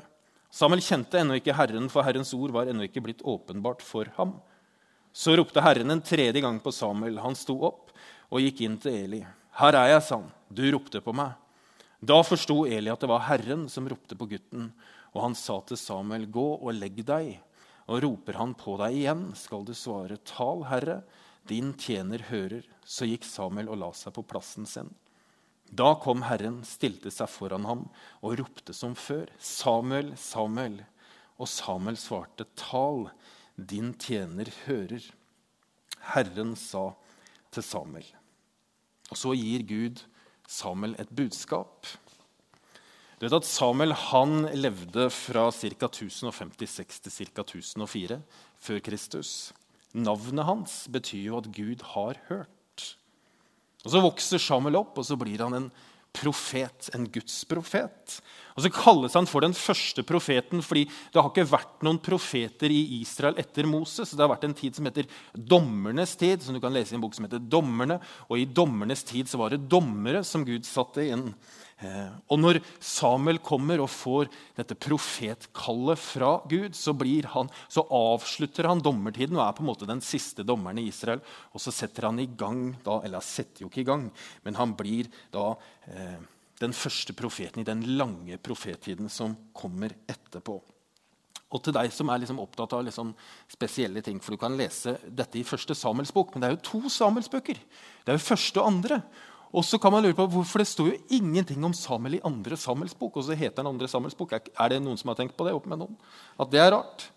Samuel 0.49 0.81
kjente 0.81 1.19
ennå 1.19 1.37
ikke 1.39 1.55
Herren, 1.57 1.89
for 1.89 2.05
Herrens 2.07 2.33
ord 2.33 2.53
var 2.55 2.69
ennå 2.69 2.85
ikke 2.87 3.03
blitt 3.03 3.23
åpenbart 3.25 3.81
for 3.83 4.07
ham. 4.15 4.37
Så 5.11 5.35
ropte 5.35 5.61
Herren 5.61 5.91
en 5.91 6.01
tredje 6.01 6.41
gang 6.41 6.59
på 6.61 6.71
Samuel. 6.71 7.17
Han 7.19 7.35
sto 7.35 7.57
opp 7.67 7.91
og 8.29 8.43
gikk 8.43 8.61
inn 8.61 8.77
til 8.77 8.93
Eli. 8.93 9.25
'Her 9.57 9.73
er 9.75 9.89
jeg', 9.95 10.03
sa 10.03 10.15
han. 10.21 10.31
'Du 10.53 10.71
ropte 10.71 11.01
på 11.01 11.13
meg.' 11.13 11.35
Da 12.05 12.21
forsto 12.21 12.65
Eli 12.69 12.91
at 12.93 13.01
det 13.01 13.09
var 13.09 13.25
Herren 13.25 13.67
som 13.67 13.89
ropte 13.89 14.15
på 14.15 14.29
gutten, 14.29 14.71
og 15.15 15.21
han 15.23 15.35
sa 15.35 15.59
til 15.61 15.77
Samuel, 15.77 16.27
'Gå 16.27 16.61
og 16.61 16.73
legg 16.73 17.03
deg.' 17.05 17.39
Og 17.87 18.03
roper 18.03 18.33
han 18.33 18.53
på 18.53 18.77
deg 18.77 18.93
igjen, 18.93 19.35
skal 19.35 19.63
du 19.65 19.73
svare, 19.73 20.17
'Tal, 20.17 20.63
Herre, 20.69 21.03
din 21.47 21.73
tjener 21.73 22.19
hører.' 22.29 22.67
Så 22.85 23.07
gikk 23.07 23.23
Samuel 23.23 23.69
og 23.69 23.79
la 23.79 23.91
seg 23.91 24.13
på 24.13 24.23
plassen 24.27 24.65
sin. 24.65 24.93
Da 25.71 25.95
kom 25.99 26.23
Herren, 26.27 26.61
stilte 26.63 27.11
seg 27.11 27.29
foran 27.29 27.67
ham 27.67 27.87
og 28.21 28.37
ropte 28.39 28.73
som 28.73 28.95
før, 28.95 29.27
'Samuel, 29.39 30.15
Samuel.' 30.17 30.85
Og 31.37 31.47
Samuel 31.47 31.97
svarte, 31.97 32.45
'Tal, 32.55 33.09
din 33.57 33.93
tjener 33.93 34.49
hører.' 34.65 35.11
Herren 36.13 36.55
sa 36.55 36.93
til 37.51 37.63
Samuel. 37.63 38.07
Og 39.11 39.17
så 39.17 39.33
gir 39.35 39.63
Gud 39.67 40.03
Samuel 40.47 40.95
et 40.99 41.09
budskap. 41.11 41.87
Du 43.19 43.25
vet 43.25 43.35
at 43.35 43.47
Samuel 43.49 43.91
han 43.93 44.45
levde 44.55 45.09
fra 45.11 45.49
ca. 45.51 45.89
1056 45.89 47.01
til 47.03 47.11
ca. 47.11 47.43
1004 47.43 48.21
før 48.59 48.79
Kristus. 48.79 49.53
Navnet 49.93 50.45
hans 50.45 50.75
betyr 50.91 51.23
jo 51.25 51.39
at 51.41 51.49
Gud 51.51 51.83
har 51.95 52.19
hørt. 52.29 52.56
Og 53.85 53.93
Så 53.93 54.01
vokser 54.03 54.41
Samuel 54.41 54.79
opp, 54.79 54.97
og 54.97 55.05
så 55.05 55.17
blir 55.19 55.43
han 55.43 55.53
en 55.57 55.69
profet, 56.17 56.89
en 56.95 57.05
gudsprofet. 57.13 58.17
Og 58.57 58.63
Så 58.63 58.71
kalles 58.73 59.13
han 59.13 59.27
for 59.29 59.45
den 59.45 59.53
første 59.53 60.01
profeten 60.07 60.63
fordi 60.65 60.87
det 61.13 61.21
har 61.21 61.29
ikke 61.29 61.45
vært 61.51 61.83
noen 61.85 61.99
profeter 62.01 62.73
i 62.73 63.01
Israel 63.01 63.37
etter 63.37 63.69
Moses. 63.69 64.15
Det 64.15 64.23
har 64.23 64.31
vært 64.31 64.47
en 64.47 64.57
tid 64.57 64.75
som 64.75 64.89
heter 64.89 65.05
dommernes 65.33 66.15
tid, 66.17 66.41
som 66.41 66.57
du 66.57 66.61
kan 66.63 66.73
lese 66.73 66.95
i 66.95 66.97
en 66.97 67.03
bok 67.03 67.13
som 67.13 67.27
heter 67.27 67.43
Dommerne. 67.43 67.99
Og 68.31 68.41
i 68.41 68.49
dommernes 68.49 69.05
tid 69.05 69.29
så 69.29 69.37
var 69.37 69.53
det 69.53 69.67
dommere 69.69 70.23
som 70.25 70.45
Gud 70.47 70.65
satte 70.65 71.05
inn. 71.05 71.29
Eh, 71.77 72.13
og 72.33 72.39
når 72.41 72.57
Samuel 72.81 73.37
kommer 73.45 73.83
og 73.83 73.91
får 73.93 74.31
dette 74.57 74.77
profetkallet 74.81 76.01
fra 76.01 76.31
Gud, 76.49 76.73
så, 76.73 76.95
han, 77.33 77.51
så, 77.69 77.83
avslutter 77.85 78.65
han 78.65 78.81
dommertiden 78.81 79.37
og 79.37 79.43
er 79.45 79.57
på 79.57 79.61
en 79.61 79.69
måte 79.69 79.89
den 79.89 80.01
siste 80.01 80.45
dommeren 80.47 80.81
i 80.81 80.87
Israel. 80.89 81.21
Og 81.53 81.61
så 81.61 81.73
setter 81.75 82.09
han 82.09 82.23
i 82.23 82.29
gang 82.29 82.71
da, 82.85 83.01
Eller 83.03 83.21
han 83.21 83.27
setter 83.27 83.63
jo 83.63 83.69
ikke 83.69 83.85
i 83.85 83.91
gang, 83.91 84.09
men 84.45 84.57
han 84.57 84.73
blir 84.79 85.11
da 85.33 85.51
eh, 85.91 86.17
den 86.57 86.73
første 86.73 87.13
profeten 87.13 87.61
i 87.61 87.67
den 87.67 87.85
lange 87.99 88.39
profettiden 88.41 89.11
som 89.13 89.37
kommer 89.53 89.93
etterpå. 90.09 90.57
Og 91.47 91.63
til 91.63 91.75
deg 91.77 91.93
som 91.95 92.09
er 92.11 92.19
liksom 92.19 92.41
opptatt 92.43 92.73
av 92.75 92.83
liksom 92.83 93.13
spesielle 93.53 94.01
ting, 94.03 94.17
for 94.19 94.35
Du 94.35 94.41
kan 94.41 94.57
lese 94.57 94.97
dette 95.05 95.39
i 95.39 95.45
første 95.47 95.75
Samuels 95.77 96.11
bok, 96.11 96.33
men 96.33 96.41
det 96.41 96.49
er 96.49 96.57
jo 96.57 96.65
to 96.65 96.89
Samuels 96.91 97.29
bøker. 97.31 97.55
Det 98.03 98.11
er 98.11 98.17
jo 98.17 98.25
første 98.25 98.59
og 98.59 98.67
andre. 98.73 99.01
Og 99.55 99.63
så 99.65 99.79
kan 99.79 99.93
man 99.93 100.03
lure 100.03 100.17
på 100.17 100.27
hvorfor 100.31 100.61
det 100.61 100.67
står 100.67 100.89
jo 100.91 100.99
ingenting 101.19 101.63
om 101.63 101.75
Samuel 101.75 102.17
i 102.17 102.23
andre 102.27 102.57
Samuels 102.59 102.95
bok. 102.97 103.19
Og 103.19 103.27
så 103.27 103.37
heter 103.37 103.61
den 103.61 103.71
andre 103.71 103.87
Samuels 103.91 104.17
bok. 104.17 104.35
Er 104.35 104.73
det 104.73 104.81
noen 104.83 104.99
som 104.99 105.13
har 105.13 105.19
tenkt 105.19 105.37
på 105.37 105.47
det? 105.47 105.55
opp 105.55 105.67
med 105.69 105.79
noen? 105.79 105.95
At 106.37 106.51
det 106.51 106.61
er 106.61 106.73
rart? 106.75 107.07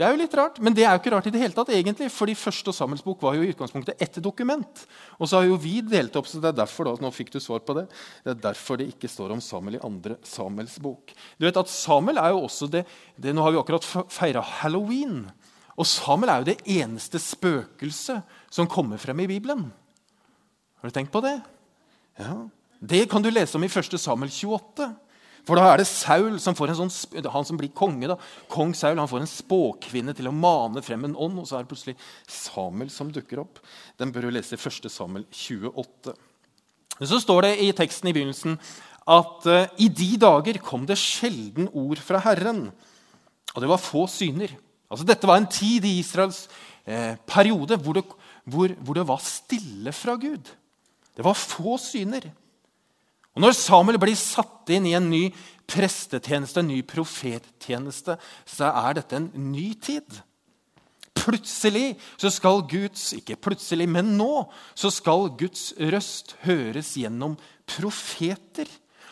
Det 0.00 0.06
er 0.06 0.14
jo 0.14 0.20
litt 0.22 0.34
rart, 0.38 0.56
men 0.64 0.72
det 0.72 0.86
er 0.86 0.94
jo 0.94 1.00
ikke 1.02 1.10
rart 1.12 1.26
i 1.28 1.30
det 1.34 1.40
hele 1.42 1.52
tatt. 1.52 1.68
egentlig, 1.76 2.06
fordi 2.08 2.32
første 2.38 2.72
Samuels 2.72 3.02
bok 3.04 3.20
var 3.20 3.34
jo 3.36 3.42
i 3.44 3.50
utgangspunktet 3.52 4.00
ett 4.00 4.14
dokument. 4.24 4.86
Og 5.18 5.28
så 5.28 5.36
har 5.36 5.50
jo 5.50 5.58
vi 5.60 5.82
delt 5.84 6.16
opp, 6.16 6.30
så 6.30 6.40
det 6.40 6.54
er 6.54 6.56
derfor 6.62 6.88
da, 6.88 6.94
nå 7.04 7.10
fikk 7.12 7.34
du 7.34 7.36
svar 7.36 7.60
på 7.60 7.76
det, 7.76 7.84
det 8.24 8.32
er 8.32 8.40
derfor 8.46 8.80
det 8.80 8.88
ikke 8.94 9.10
står 9.12 9.34
om 9.34 9.44
Samuel 9.44 9.76
i 9.76 9.82
andre 9.84 10.16
Samuels 10.24 10.78
bok. 10.80 11.12
Du 11.36 11.44
vet 11.44 11.60
at 11.60 11.68
Samuel 11.68 12.16
er 12.22 12.32
jo 12.32 12.46
også 12.46 12.70
det, 12.72 12.86
det 13.20 13.36
Nå 13.36 13.44
har 13.44 13.52
vi 13.52 13.60
akkurat 13.60 13.84
feira 14.08 14.40
halloween. 14.40 15.26
Og 15.76 15.84
Samuel 15.84 16.32
er 16.32 16.40
jo 16.40 16.48
det 16.48 16.58
eneste 16.80 17.20
spøkelset 17.20 18.24
som 18.48 18.72
kommer 18.72 18.96
frem 18.96 19.20
i 19.20 19.28
Bibelen. 19.28 19.68
Har 20.80 20.88
du 20.88 20.96
tenkt 20.96 21.12
på 21.12 21.20
det? 21.20 21.36
Ja, 22.18 22.48
Det 22.80 23.10
kan 23.10 23.22
du 23.22 23.30
lese 23.30 23.58
om 23.58 23.64
i 23.64 23.68
1. 23.68 24.00
Samuel 24.00 24.30
28. 24.32 24.88
For 25.44 25.56
da 25.56 25.70
er 25.70 25.80
det 25.80 25.88
Saul 25.88 26.36
som 26.40 26.56
får 26.56 26.72
en 26.72 26.78
sånn, 26.82 27.24
han 27.32 27.46
som 27.48 27.58
blir 27.60 27.72
konge. 27.76 28.08
da, 28.08 28.16
Kong 28.48 28.74
Saul 28.76 28.98
han 29.00 29.08
får 29.08 29.24
en 29.24 29.30
spåkvinne 29.30 30.14
til 30.16 30.28
å 30.28 30.34
mane 30.36 30.82
frem 30.84 31.04
en 31.04 31.16
ånd. 31.16 31.38
Og 31.40 31.48
så 31.48 31.58
er 31.58 31.64
det 31.64 31.72
plutselig 31.72 31.96
Samuel 32.28 32.90
som 32.92 33.12
dukker 33.12 33.42
opp. 33.44 33.60
Den 34.00 34.12
bør 34.12 34.28
du 34.28 34.34
lese 34.36 34.56
i 34.56 34.60
1. 34.60 34.90
Samuel 34.92 35.26
28. 35.30 36.14
Så 37.00 37.20
står 37.22 37.46
det 37.46 37.52
i 37.64 37.70
teksten 37.76 38.10
i 38.10 38.14
begynnelsen 38.16 38.58
at 39.10 39.46
uh, 39.48 39.64
i 39.80 39.88
de 39.88 40.10
dager 40.20 40.60
kom 40.62 40.84
det 40.86 40.98
sjelden 41.00 41.70
ord 41.72 42.00
fra 42.04 42.20
Herren. 42.22 42.68
Og 43.54 43.62
det 43.62 43.70
var 43.70 43.82
få 43.82 44.04
syner. 44.10 44.52
Altså 44.90 45.06
Dette 45.08 45.28
var 45.28 45.40
en 45.40 45.50
tid 45.50 45.86
i 45.86 45.98
Israels 46.00 46.44
eh, 46.82 47.14
periode 47.26 47.76
hvor 47.78 47.94
det, 47.94 48.02
hvor, 48.42 48.72
hvor 48.82 48.98
det 48.98 49.06
var 49.06 49.22
stille 49.22 49.92
fra 49.94 50.16
Gud. 50.18 50.50
Det 51.16 51.24
var 51.26 51.38
få 51.38 51.76
syner. 51.80 52.30
Og 53.34 53.44
Når 53.44 53.54
Samuel 53.56 53.98
blir 54.02 54.18
satt 54.18 54.70
inn 54.74 54.88
i 54.90 54.96
en 54.98 55.10
ny 55.10 55.28
prestetjeneste, 55.70 56.62
en 56.62 56.72
ny 56.72 56.80
profettjeneste, 56.86 58.16
så 58.46 58.72
er 58.72 58.98
dette 58.98 59.16
en 59.16 59.30
ny 59.52 59.70
tid. 59.78 60.20
Plutselig 61.20 61.98
så 62.16 62.30
skal 62.32 62.62
Guds 62.70 63.10
Ikke 63.16 63.36
plutselig, 63.36 63.88
men 63.90 64.14
nå 64.16 64.46
så 64.78 64.90
skal 64.94 65.28
Guds 65.38 65.70
røst 65.76 66.36
høres 66.46 66.94
gjennom 66.98 67.36
profeter. 67.68 68.68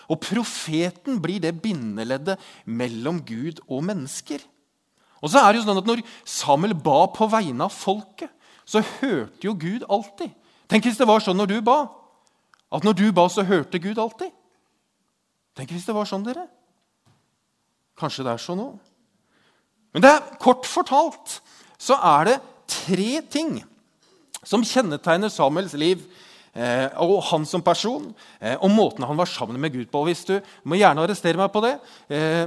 Og 0.08 0.20
profeten 0.24 1.18
blir 1.20 1.42
det 1.42 1.58
bindeleddet 1.62 2.40
mellom 2.64 3.20
Gud 3.26 3.60
og 3.68 3.84
mennesker. 3.90 4.40
Og 5.20 5.30
så 5.30 5.42
er 5.42 5.52
det 5.52 5.60
jo 5.60 5.68
sånn 5.68 5.82
at 5.82 5.88
Når 5.90 6.04
Samuel 6.24 6.74
ba 6.74 7.04
på 7.12 7.28
vegne 7.30 7.66
av 7.66 7.74
folket, 7.74 8.32
så 8.68 8.82
hørte 9.00 9.46
jo 9.46 9.56
Gud 9.56 9.84
alltid. 9.88 10.32
Tenk 10.68 10.84
hvis 10.84 10.98
det 11.00 11.08
var 11.08 11.24
sånn 11.24 11.38
når 11.40 11.52
du 11.52 11.58
ba. 11.64 11.78
At 12.68 12.84
når 12.84 12.98
du 12.98 13.06
ba, 13.16 13.24
så 13.32 13.46
hørte 13.48 13.80
Gud 13.80 13.98
alltid. 14.00 14.32
Tenk 15.56 15.72
hvis 15.72 15.88
det 15.88 15.96
var 15.96 16.08
sånn, 16.08 16.26
dere. 16.26 16.44
Kanskje 17.98 18.26
det 18.26 18.34
er 18.34 18.42
sånn 18.42 18.62
òg. 18.62 18.76
Men 19.96 20.04
det 20.04 20.12
er, 20.12 20.24
kort 20.38 20.68
fortalt 20.68 21.38
så 21.80 21.96
er 22.04 22.28
det 22.28 22.38
tre 22.68 23.22
ting 23.32 23.56
som 24.46 24.64
kjennetegner 24.66 25.32
Samuels 25.32 25.72
liv 25.78 26.02
eh, 26.52 26.86
og 27.00 27.22
han 27.30 27.46
som 27.48 27.64
person, 27.64 28.10
eh, 28.38 28.56
og 28.60 28.70
måten 28.74 29.06
han 29.08 29.18
var 29.18 29.30
sammen 29.30 29.58
med 29.62 29.72
Gud 29.74 29.88
på. 29.92 30.04
Hvis 30.06 30.26
du 30.28 30.36
må 30.68 30.78
gjerne 30.78 31.04
arrestere 31.04 31.40
meg 31.40 31.50
på 31.54 31.64
det. 31.64 31.74
Eh, 32.12 32.44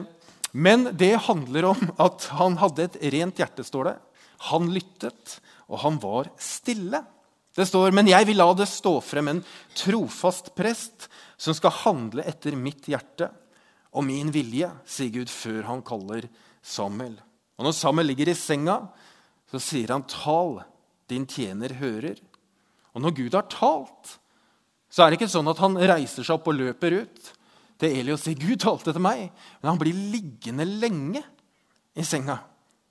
men 0.52 0.90
det 1.00 1.16
handler 1.28 1.72
om 1.72 1.92
at 2.06 2.28
han 2.38 2.58
hadde 2.62 2.88
et 2.88 3.00
rent 3.16 3.40
hjerte, 3.40 3.66
står 3.66 3.90
det. 3.90 3.98
Han 4.52 4.72
lyttet, 4.74 5.40
og 5.72 5.82
han 5.86 6.00
var 6.04 6.30
stille. 6.42 7.04
Det 7.56 7.66
står, 7.68 7.92
Men 7.92 8.08
jeg 8.08 8.28
vil 8.30 8.38
la 8.40 8.54
det 8.54 8.68
stå 8.70 9.02
frem 9.04 9.28
en 9.28 9.44
trofast 9.76 10.54
prest 10.56 11.10
som 11.38 11.54
skal 11.54 11.74
handle 11.84 12.24
etter 12.24 12.56
mitt 12.56 12.88
hjerte 12.88 13.32
og 13.92 14.06
min 14.08 14.32
vilje, 14.32 14.70
sier 14.88 15.12
Gud 15.12 15.30
før 15.30 15.68
han 15.68 15.82
kaller 15.84 16.30
Samuel. 16.64 17.18
Og 17.60 17.66
Når 17.68 17.76
Samuel 17.76 18.08
ligger 18.08 18.32
i 18.32 18.38
senga, 18.38 18.88
så 19.52 19.60
sier 19.60 19.92
han, 19.92 20.04
'Tal, 20.04 20.64
din 21.10 21.26
tjener 21.26 21.76
hører'. 21.76 22.22
Og 22.96 23.02
når 23.02 23.16
Gud 23.16 23.34
har 23.36 23.52
talt, 23.52 24.18
så 24.90 25.04
er 25.04 25.12
det 25.12 25.20
ikke 25.20 25.32
sånn 25.32 25.50
at 25.52 25.60
han 25.60 25.76
reiser 25.76 26.24
seg 26.24 26.36
opp 26.36 26.48
og 26.48 26.56
løper 26.56 27.04
ut 27.04 27.34
til 27.80 27.90
Eli 28.00 28.12
og 28.14 28.20
sier, 28.20 28.40
'Gud 28.40 28.60
talte 28.60 28.94
til 28.94 29.02
meg', 29.02 29.32
men 29.62 29.70
han 29.70 29.78
blir 29.78 29.94
liggende 29.94 30.66
lenge 30.66 31.24
i 31.96 32.04
senga 32.04 32.40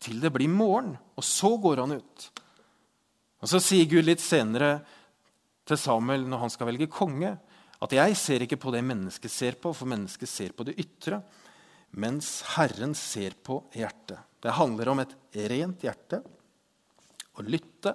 til 0.01 0.21
det 0.21 0.33
blir 0.33 0.49
morgen, 0.49 0.97
og 1.17 1.25
så 1.25 1.57
går 1.61 1.81
han 1.81 1.93
ut. 2.01 2.31
Og 3.41 3.49
Så 3.49 3.61
sier 3.65 3.89
Gud 3.89 4.05
litt 4.05 4.21
senere 4.21 4.81
til 5.69 5.79
Samuel 5.81 6.27
når 6.29 6.45
han 6.45 6.53
skal 6.53 6.69
velge 6.69 6.91
konge, 6.93 7.39
at 7.81 7.93
'jeg 7.93 8.17
ser 8.17 8.43
ikke 8.45 8.61
på 8.61 8.73
det 8.73 8.85
mennesket 8.85 9.31
ser 9.31 9.53
på, 9.53 9.73
for 9.73 9.87
mennesket 9.87 10.29
ser 10.29 10.53
på 10.53 10.65
det 10.65 10.77
ytre', 10.77 11.23
mens 11.97 12.43
Herren 12.55 12.95
ser 12.95 13.31
på 13.43 13.65
hjertet. 13.73 14.19
Det 14.41 14.53
handler 14.53 14.89
om 14.89 15.01
et 15.01 15.15
rent 15.33 15.81
hjerte, 15.81 16.23
å 17.39 17.43
lytte 17.43 17.95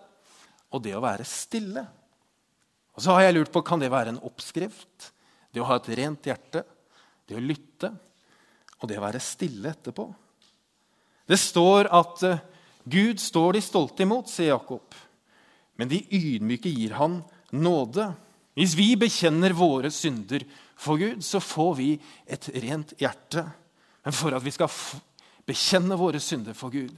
og 0.72 0.82
det 0.82 0.96
å 0.96 1.04
være 1.04 1.24
stille. 1.24 1.86
Og 2.96 3.04
så 3.04 3.12
har 3.12 3.22
jeg 3.28 3.36
lurt 3.36 3.52
på, 3.52 3.62
Kan 3.62 3.80
det 3.80 3.92
være 3.92 4.10
en 4.10 4.24
oppskrift? 4.24 5.12
Det 5.52 5.62
å 5.62 5.70
ha 5.70 5.76
et 5.76 5.90
rent 5.90 6.24
hjerte, 6.24 6.66
det 7.28 7.38
å 7.38 7.44
lytte 7.44 7.92
og 8.82 8.90
det 8.90 8.98
å 8.98 9.06
være 9.06 9.22
stille 9.24 9.72
etterpå. 9.72 10.06
Det 11.26 11.38
står 11.40 11.90
at 11.96 12.24
eh, 12.24 12.44
Gud 12.84 13.20
står 13.20 13.54
de 13.54 13.62
stolte 13.62 14.04
imot, 14.04 14.30
sier 14.30 14.52
Jakob. 14.52 14.84
Men 15.80 15.92
de 15.92 16.02
ydmyke 16.10 16.72
gir 16.72 16.96
han 17.00 17.20
nåde. 17.56 18.10
Hvis 18.56 18.76
vi 18.80 18.94
bekjenner 19.00 19.56
våre 19.56 19.92
synder 19.92 20.46
for 20.80 21.00
Gud, 21.00 21.24
så 21.24 21.42
får 21.44 21.74
vi 21.80 21.90
et 22.28 22.50
rent 22.64 22.96
hjerte. 23.00 23.44
Men 24.06 24.16
for 24.16 24.36
at 24.38 24.46
vi 24.46 24.54
skal 24.56 24.72
bekjenne 25.46 25.98
våre 26.00 26.22
synder 26.24 26.56
for 26.58 26.74
Gud, 26.74 26.94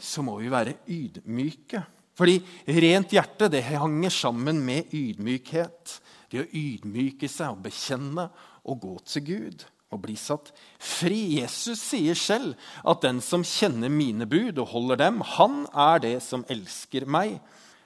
så 0.00 0.24
må 0.26 0.38
vi 0.40 0.50
være 0.50 0.80
ydmyke. 0.90 1.84
Fordi 2.14 2.38
rent 2.82 3.14
hjerte 3.14 3.50
det 3.50 3.64
henger 3.66 4.12
sammen 4.14 4.60
med 4.66 4.90
ydmykhet. 4.94 5.98
Det 6.30 6.42
å 6.42 6.50
ydmyke 6.50 7.30
seg 7.30 7.54
og 7.54 7.62
bekjenne 7.66 8.28
og 8.64 8.82
gå 8.82 8.94
til 9.06 9.26
Gud 9.28 9.64
og 9.94 10.00
bli 10.02 10.16
satt 10.18 10.50
fri. 10.82 11.38
Jesus 11.38 11.82
sier 11.82 12.18
selv 12.18 12.54
at 12.82 13.02
den 13.04 13.20
som 13.22 13.46
kjenner 13.46 13.92
mine 13.92 14.26
bud 14.30 14.58
og 14.58 14.72
holder 14.72 15.04
dem, 15.04 15.20
han 15.36 15.64
er 15.70 16.02
det 16.02 16.16
som 16.24 16.46
elsker 16.50 17.06
meg. 17.06 17.38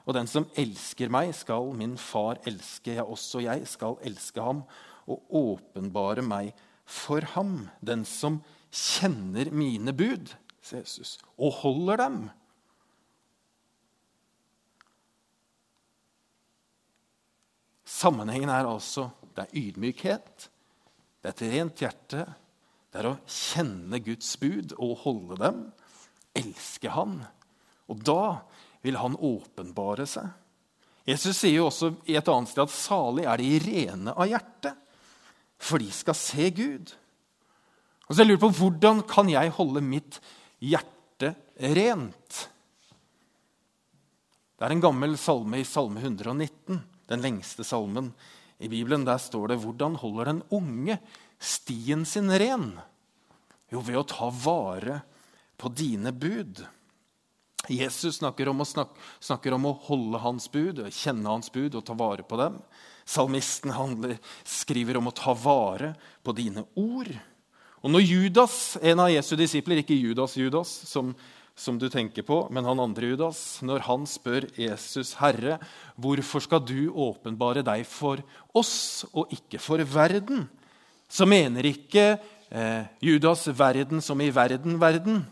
Og 0.08 0.16
den 0.16 0.28
som 0.30 0.46
elsker 0.56 1.12
meg, 1.12 1.34
skal 1.36 1.68
min 1.76 1.98
far 2.00 2.40
elske. 2.48 2.96
Ja, 2.96 3.04
også 3.04 3.42
jeg 3.44 3.66
skal 3.68 3.98
elske 4.08 4.40
ham 4.40 4.64
og 5.08 5.34
åpenbare 5.36 6.24
meg 6.24 6.54
for 6.88 7.24
ham. 7.34 7.68
Den 7.84 8.06
som 8.08 8.40
kjenner 8.72 9.52
mine 9.52 9.92
bud, 9.92 10.32
sier 10.64 10.80
Jesus, 10.80 11.18
og 11.36 11.60
holder 11.60 12.00
dem. 12.00 12.18
Sammenhengen 17.88 18.52
er 18.52 18.68
altså 18.68 19.10
det 19.36 19.44
er 19.44 19.58
ydmykhet, 19.60 20.48
det 21.22 21.28
er 21.28 21.34
et 21.34 21.48
rent 21.52 21.80
hjerte. 21.82 22.24
Det 22.88 23.00
er 23.02 23.10
å 23.10 23.18
kjenne 23.28 24.00
Guds 24.02 24.32
bud 24.40 24.72
og 24.80 25.02
holde 25.04 25.36
dem, 25.42 25.60
elske 26.38 26.90
Han. 26.94 27.20
Og 27.92 28.00
da 28.04 28.40
vil 28.84 28.98
Han 29.00 29.16
åpenbare 29.16 30.06
seg. 30.08 30.28
Jesus 31.08 31.38
sier 31.40 31.56
jo 31.56 31.68
også 31.70 31.92
i 32.10 32.18
et 32.20 32.28
annet 32.28 32.50
sted 32.50 32.66
at 32.66 32.74
salig 32.74 33.24
er 33.24 33.40
de 33.40 33.52
rene 33.64 34.12
av 34.12 34.28
hjerte, 34.28 34.74
for 35.58 35.80
de 35.80 35.88
skal 35.94 36.16
se 36.18 36.50
Gud. 36.54 36.92
Og 38.08 38.14
så 38.14 38.22
jeg 38.22 38.30
lurer 38.30 38.42
på, 38.44 38.52
Hvordan 38.60 39.02
kan 39.08 39.30
jeg 39.32 39.54
holde 39.56 39.82
mitt 39.84 40.20
hjerte 40.60 41.32
rent? 41.74 42.40
Det 44.58 44.66
er 44.66 44.74
en 44.74 44.82
gammel 44.82 45.16
salme 45.20 45.60
i 45.62 45.66
Salme 45.66 46.02
119, 46.02 46.80
den 47.08 47.24
lengste 47.24 47.64
salmen 47.64 48.12
i 48.58 48.68
Bibelen 48.68 49.04
der 49.06 49.20
står 49.22 49.52
det 49.52 49.60
hvordan 49.62 49.96
holder 50.02 50.32
den 50.32 50.40
unge 50.54 50.98
stien 51.38 52.04
sin 52.08 52.30
ren? 52.30 52.72
Jo, 53.70 53.82
ved 53.84 54.00
å 54.00 54.06
ta 54.08 54.30
vare 54.34 55.00
på 55.58 55.70
dine 55.70 56.10
bud. 56.10 56.64
Jesus 57.68 58.18
snakker 58.20 58.48
om, 58.50 58.64
snakke, 58.66 59.00
snakker 59.20 59.56
om, 59.56 59.68
å 59.70 59.78
holde 59.88 60.20
hans 60.22 60.48
bud, 60.52 60.84
kjenne 60.94 61.28
hans 61.28 61.52
bud 61.52 61.76
og 61.78 61.84
ta 61.86 61.96
vare 61.98 62.24
på 62.26 62.38
dem. 62.40 62.60
Salmisten 63.08 63.72
handler, 63.76 64.18
skriver 64.44 65.00
om 65.00 65.08
å 65.10 65.16
ta 65.16 65.34
vare 65.36 65.94
på 66.24 66.34
dine 66.36 66.66
ord. 66.76 67.10
Og 67.78 67.92
når 67.94 68.04
Judas, 68.04 68.76
en 68.82 69.04
av 69.04 69.12
Jesu 69.12 69.36
disipler, 69.38 69.82
ikke 69.82 69.96
Judas 69.96 70.36
Judas, 70.36 70.72
som 70.88 71.14
som 71.58 71.78
du 71.78 71.88
tenker 71.90 72.22
på, 72.22 72.44
men 72.54 72.66
han 72.68 72.78
andre 72.78 73.10
Judas, 73.12 73.58
når 73.66 73.82
han 73.88 74.06
spør 74.06 74.46
Jesus, 74.54 75.16
'Herre, 75.18 75.58
hvorfor 75.98 76.40
skal 76.44 76.62
du 76.62 76.90
åpenbare 76.94 77.64
deg 77.66 77.84
for 77.86 78.22
oss 78.54 79.04
og 79.12 79.32
ikke 79.34 79.58
for 79.58 79.82
verden?' 79.82 80.48
Så 81.08 81.26
mener 81.26 81.64
ikke 81.64 82.20
eh, 82.52 82.84
Judas 83.00 83.48
verden 83.48 84.00
som 84.00 84.20
i 84.20 84.30
verden-verden, 84.30 85.24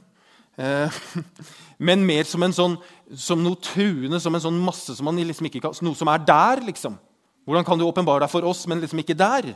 men 1.89 2.05
mer 2.09 2.25
som, 2.25 2.45
sånn, 2.57 2.79
som 3.13 3.43
noe 3.45 3.61
truende, 3.61 4.21
som 4.23 4.35
en 4.35 4.45
sånn 4.47 4.61
masse 4.65 4.97
som 4.97 5.09
man 5.09 5.21
liksom 5.21 5.51
ikke 5.51 5.61
kan, 5.67 5.77
noe 5.85 5.99
som 5.99 6.09
er 6.13 6.23
der. 6.25 6.65
liksom. 6.65 6.97
Hvordan 7.47 7.67
kan 7.67 7.79
du 7.79 7.87
åpenbare 7.87 8.25
deg 8.25 8.33
for 8.33 8.47
oss, 8.49 8.65
men 8.67 8.81
liksom 8.83 9.03
ikke 9.03 9.19
der? 9.19 9.53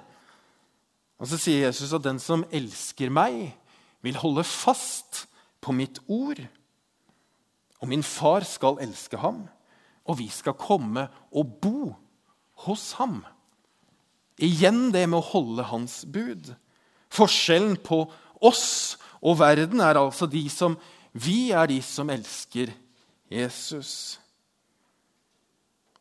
Og 1.21 1.29
Så 1.29 1.41
sier 1.41 1.67
Jesus 1.69 1.93
at 1.97 2.05
den 2.05 2.21
som 2.23 2.45
elsker 2.53 3.13
meg, 3.13 3.53
vil 4.01 4.17
holde 4.17 4.45
fast 4.49 5.27
på 5.61 5.75
mitt 5.77 5.99
ord. 6.09 6.41
Og 7.81 7.89
min 7.89 8.05
far 8.05 8.45
skal 8.49 8.81
elske 8.81 9.19
ham, 9.21 9.43
og 10.09 10.19
vi 10.21 10.29
skal 10.33 10.57
komme 10.57 11.09
og 11.33 11.59
bo 11.61 11.93
hos 12.65 12.93
ham. 13.01 13.21
Igjen 14.41 14.89
det 14.93 15.05
med 15.09 15.21
å 15.21 15.29
holde 15.33 15.67
hans 15.69 16.03
bud. 16.09 16.55
Forskjellen 17.13 17.77
på 17.85 18.07
oss 18.41 18.97
og 19.20 19.38
verden 19.40 19.83
er 19.85 20.00
altså 20.00 20.28
de 20.30 20.42
som 20.52 20.78
Vi 21.12 21.50
er 21.50 21.66
de 21.66 21.80
som 21.83 22.11
elsker 22.12 22.70
Jesus. 23.30 24.20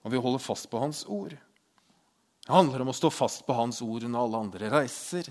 Og 0.06 0.14
vi 0.14 0.22
holder 0.22 0.42
fast 0.42 0.70
på 0.70 0.80
hans 0.80 1.02
ord. 1.10 1.34
Det 1.34 2.54
handler 2.54 2.84
om 2.84 2.92
å 2.94 2.98
stå 2.98 3.10
fast 3.14 3.42
på 3.46 3.56
hans 3.58 3.82
ord 3.82 4.06
når 4.06 4.22
alle 4.22 4.44
andre 4.46 4.70
reiser, 4.74 5.28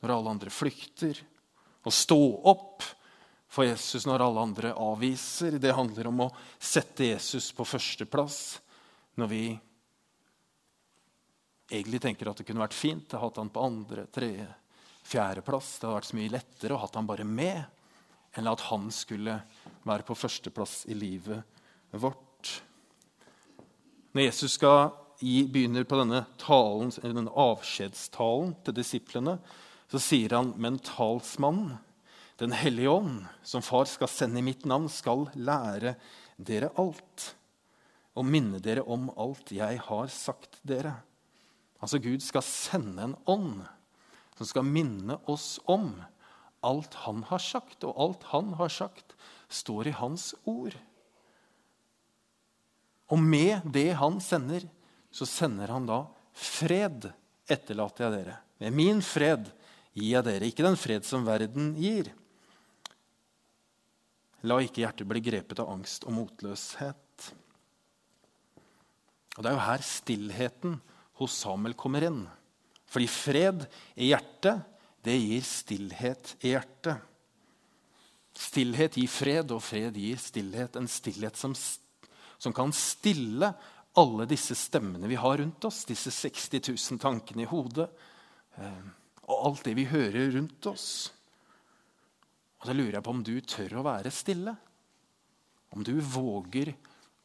når 0.00 0.14
alle 0.14 0.32
andre 0.36 0.52
flykter. 0.54 1.18
Å 1.82 1.90
stå 1.90 2.20
opp 2.50 2.86
for 3.50 3.66
Jesus 3.66 4.06
når 4.06 4.24
alle 4.24 4.46
andre 4.46 4.72
avviser. 4.78 5.58
Det 5.58 5.74
handler 5.74 6.10
om 6.10 6.24
å 6.26 6.30
sette 6.58 7.10
Jesus 7.10 7.50
på 7.54 7.66
førsteplass 7.66 8.40
når 9.18 9.30
vi 9.30 9.44
egentlig 11.70 12.00
tenker 12.02 12.30
at 12.30 12.40
det 12.40 12.46
kunne 12.48 12.62
vært 12.62 12.78
fint 12.78 13.14
å 13.14 13.22
ha 13.22 13.30
han 13.36 13.50
på 13.52 13.62
andre, 13.62 14.06
tredje, 14.10 14.46
fjerdeplass. 15.10 15.76
Det 15.78 15.88
hadde 15.88 15.98
vært 15.98 16.10
så 16.10 16.18
mye 16.18 16.34
lettere 16.36 16.76
å 16.76 16.80
ha 16.82 16.90
han 16.94 17.08
bare 17.08 17.26
med 17.26 18.38
enn 18.38 18.48
at 18.50 18.62
han 18.68 18.88
skulle 18.94 19.40
være 19.86 20.06
på 20.06 20.16
førsteplass 20.18 20.84
i 20.90 20.96
livet 20.98 21.42
vårt. 21.90 22.52
Når 24.14 24.26
Jesus 24.28 24.54
skal 24.58 24.92
gi, 25.22 25.44
begynner 25.50 25.86
på 25.86 25.98
denne, 26.00 26.24
talen, 26.40 26.92
denne 27.02 27.34
avskjedstalen 27.34 28.54
til 28.66 28.76
disiplene, 28.78 29.36
så 29.90 30.00
sier 30.02 30.36
han 30.38 30.54
men 30.62 30.78
talsmannen 30.86 31.78
den 32.40 32.54
hellige 32.56 32.88
ånd, 32.88 33.26
som 33.44 33.60
far 33.60 33.84
skal 33.90 34.08
sende 34.08 34.40
i 34.40 34.46
mitt 34.46 34.62
navn, 34.64 34.86
skal 34.88 35.26
lære 35.36 35.92
dere 36.40 36.70
alt 36.80 37.34
og 38.16 38.24
minne 38.24 38.62
dere 38.64 38.84
om 38.88 39.10
alt 39.20 39.52
jeg 39.52 39.76
har 39.84 40.08
sagt 40.12 40.56
dere. 40.66 40.94
Altså 41.84 42.00
Gud 42.00 42.24
skal 42.24 42.44
sende 42.46 43.10
en 43.10 43.18
ånd 43.28 43.60
som 44.40 44.48
skal 44.48 44.64
minne 44.64 45.18
oss 45.28 45.58
om 45.68 45.90
alt 46.64 46.94
han 47.04 47.18
har 47.28 47.42
sagt. 47.44 47.84
Og 47.84 47.92
alt 48.00 48.22
han 48.32 48.54
har 48.56 48.72
sagt, 48.72 49.12
står 49.52 49.90
i 49.90 49.96
hans 49.98 50.30
ord. 50.48 50.72
Og 53.12 53.20
med 53.20 53.66
det 53.68 53.90
han 54.00 54.16
sender, 54.24 54.64
så 55.12 55.28
sender 55.28 55.74
han 55.74 55.84
da 55.84 56.06
fred, 56.32 57.10
etterlater 57.50 58.06
jeg 58.06 58.16
dere. 58.16 58.38
Med 58.64 58.78
min 58.80 59.04
fred 59.04 59.50
gir 59.92 60.14
jeg 60.14 60.24
dere, 60.24 60.48
ikke 60.48 60.64
den 60.64 60.80
fred 60.80 61.04
som 61.04 61.28
verden 61.28 61.74
gir. 61.76 62.08
La 64.48 64.56
ikke 64.64 64.86
hjertet 64.86 65.10
bli 65.10 65.20
grepet 65.20 65.60
av 65.60 65.68
angst 65.74 66.08
og 66.08 66.16
motløshet. 66.16 67.32
Og 69.36 69.42
Det 69.44 69.50
er 69.50 69.58
jo 69.58 69.66
her 69.68 69.84
stillheten 69.84 70.80
hos 71.20 71.36
Samuel 71.44 71.76
kommer 71.76 72.08
inn. 72.08 72.22
Fordi 72.90 73.06
fred 73.06 73.66
i 73.94 74.10
hjertet, 74.10 74.66
det 75.06 75.16
gir 75.16 75.44
stillhet 75.46 76.34
i 76.42 76.54
hjertet. 76.54 77.06
Stillhet 78.36 78.96
gir 78.98 79.10
fred, 79.10 79.52
og 79.54 79.62
fred 79.62 79.96
gir 79.96 80.18
stillhet. 80.20 80.76
En 80.76 80.88
stillhet 80.90 81.38
som, 81.38 81.54
som 81.54 82.54
kan 82.56 82.74
stille 82.74 83.52
alle 83.98 84.26
disse 84.30 84.54
stemmene 84.58 85.08
vi 85.10 85.18
har 85.18 85.38
rundt 85.38 85.64
oss, 85.66 85.84
disse 85.88 86.12
60 86.14 86.60
000 86.68 87.00
tankene 87.02 87.44
i 87.44 87.50
hodet, 87.50 87.88
eh, 88.58 88.84
og 89.30 89.46
alt 89.48 89.64
det 89.66 89.74
vi 89.78 89.88
hører 89.90 90.32
rundt 90.34 90.66
oss. 90.70 90.86
Og 92.60 92.68
Da 92.68 92.76
lurer 92.76 92.98
jeg 92.98 93.06
på 93.06 93.14
om 93.14 93.24
du 93.24 93.34
tør 93.40 93.78
å 93.80 93.86
være 93.86 94.12
stille. 94.12 94.54
Om 95.70 95.84
du 95.86 95.94
våger 96.02 96.74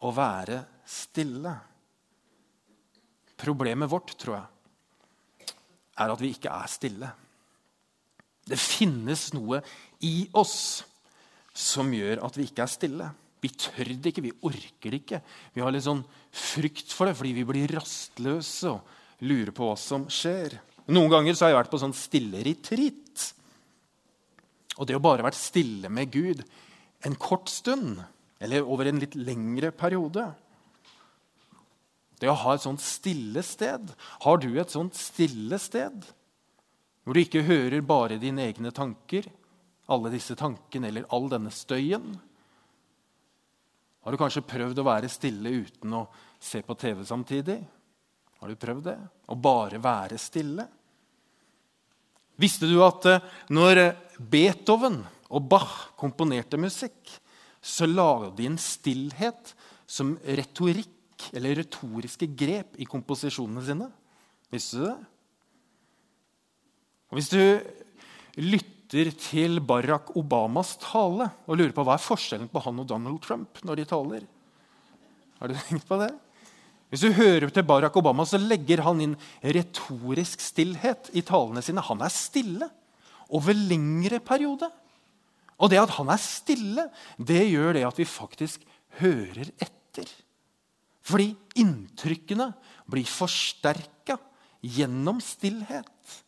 å 0.06 0.12
være 0.13 0.62
stille. 0.86 1.54
Problemet 3.36 3.89
vårt, 3.91 4.13
tror 4.21 4.38
jeg, 4.38 4.55
er 5.95 6.12
at 6.12 6.21
vi 6.21 6.31
ikke 6.36 6.51
er 6.51 6.71
stille. 6.71 7.12
Det 8.45 8.58
finnes 8.62 9.31
noe 9.34 9.62
i 10.05 10.27
oss 10.38 10.84
som 11.55 11.89
gjør 11.95 12.21
at 12.25 12.38
vi 12.38 12.45
ikke 12.49 12.65
er 12.65 12.71
stille. 12.71 13.08
Vi 13.41 13.51
tør 13.53 13.91
det 13.93 14.12
ikke, 14.12 14.25
vi 14.25 14.36
orker 14.47 14.93
det 14.93 15.01
ikke. 15.03 15.21
Vi 15.55 15.63
har 15.63 15.73
litt 15.73 15.86
sånn 15.86 16.03
frykt 16.36 16.93
for 16.93 17.10
det 17.10 17.17
fordi 17.17 17.34
vi 17.38 17.47
blir 17.47 17.73
rastløse 17.77 18.73
og 18.73 19.25
lurer 19.25 19.53
på 19.55 19.69
hva 19.69 19.77
som 19.79 20.08
skjer. 20.12 20.58
Noen 20.91 21.12
ganger 21.12 21.38
har 21.39 21.53
jeg 21.53 21.60
vært 21.62 21.73
på 21.73 21.81
sånn 21.81 21.95
stille-retreat. 21.97 23.25
Og 24.75 24.89
det 24.89 24.97
å 24.97 25.03
bare 25.03 25.25
være 25.25 25.39
stille 25.39 25.89
med 25.93 26.12
Gud 26.13 26.43
en 27.05 27.15
kort 27.21 27.51
stund, 27.53 28.01
eller 28.41 28.65
over 28.65 28.89
en 28.89 28.99
litt 28.99 29.15
lengre 29.17 29.71
periode 29.75 30.25
Det 32.19 32.30
å 32.32 32.38
ha 32.45 32.54
et 32.56 32.63
sånt 32.63 32.80
stille 32.80 33.41
sted 33.43 33.89
Har 34.23 34.38
du 34.39 34.54
et 34.56 34.71
sånt 34.71 34.95
stille 34.95 35.60
sted? 35.60 36.06
Hvor 37.04 37.13
du 37.13 37.21
ikke 37.21 37.43
hører 37.45 37.84
bare 37.86 38.17
dine 38.17 38.47
egne 38.47 38.71
tanker, 38.73 39.28
alle 39.93 40.10
disse 40.13 40.34
tankene 40.39 40.89
eller 40.89 41.06
all 41.13 41.28
denne 41.30 41.51
støyen? 41.54 42.15
Har 44.01 44.13
du 44.13 44.17
kanskje 44.17 44.45
prøvd 44.45 44.82
å 44.82 44.88
være 44.88 45.10
stille 45.10 45.51
uten 45.65 45.93
å 45.97 46.08
se 46.41 46.63
på 46.65 46.78
TV 46.82 47.04
samtidig? 47.06 47.60
Har 48.41 48.49
du 48.49 48.58
prøvd 48.58 48.88
det? 48.89 48.97
Å 49.30 49.38
bare 49.38 49.78
være 49.82 50.17
stille? 50.21 50.65
Visste 52.41 52.67
du 52.69 52.80
at 52.86 53.06
eh, 53.10 53.30
når 53.54 53.82
Beethoven 54.19 54.99
og 55.30 55.47
Bach 55.49 55.75
komponerte 55.97 56.60
musikk, 56.60 56.99
så 57.62 57.88
laget 57.89 58.36
de 58.38 58.49
en 58.49 58.60
stillhet 58.62 59.56
som 59.89 60.13
retorikk 61.15 61.36
eller 61.36 61.56
retoriske 61.56 62.28
grep 62.36 62.75
i 62.78 62.86
komposisjonene 62.86 63.63
sine? 63.63 63.89
Visste 64.51 64.78
du 64.78 64.86
det? 64.86 64.97
Og 67.12 67.17
Hvis 67.17 67.30
du 67.30 67.62
lytter 68.38 69.12
til 69.12 69.60
Barack 69.60 70.15
Obamas 70.15 70.78
tale 70.78 71.32
og 71.47 71.58
lurer 71.58 71.73
på 71.73 71.84
hva 71.84 71.95
er 71.95 72.04
forskjellen 72.04 72.49
på 72.49 72.62
han 72.62 72.80
og 72.80 72.88
Donald 72.88 73.21
Trump 73.21 73.62
når 73.63 73.75
de 73.75 73.86
taler 73.86 74.25
Har 75.39 75.47
du 75.47 75.56
tenkt 75.56 75.88
på 75.88 75.97
det? 75.99 76.13
Hvis 76.89 77.01
du 77.01 77.12
hører 77.12 77.49
til 77.49 77.63
Barack 77.63 77.95
Obama, 77.97 78.23
så 78.25 78.38
legger 78.38 78.84
han 78.86 79.01
inn 79.01 79.15
retorisk 79.41 80.39
stillhet 80.39 81.10
i 81.13 81.21
talene 81.21 81.62
sine. 81.62 81.82
Han 81.82 82.01
er 82.01 82.13
stille 82.13 82.69
over 83.28 83.54
lengre 83.54 84.19
periode. 84.19 84.69
Og 85.58 85.71
det 85.71 85.80
at 85.82 85.95
han 85.97 86.08
er 86.13 86.21
stille, 86.21 86.86
det 87.17 87.49
gjør 87.49 87.73
det 87.73 87.84
at 87.88 87.97
vi 87.99 88.06
faktisk 88.06 88.63
hører 89.01 89.49
etter. 89.58 90.08
Fordi 91.06 91.30
inntrykkene 91.62 92.50
blir 92.89 93.06
forsterka 93.10 94.18
gjennom 94.65 95.22
stillhet. 95.22 96.22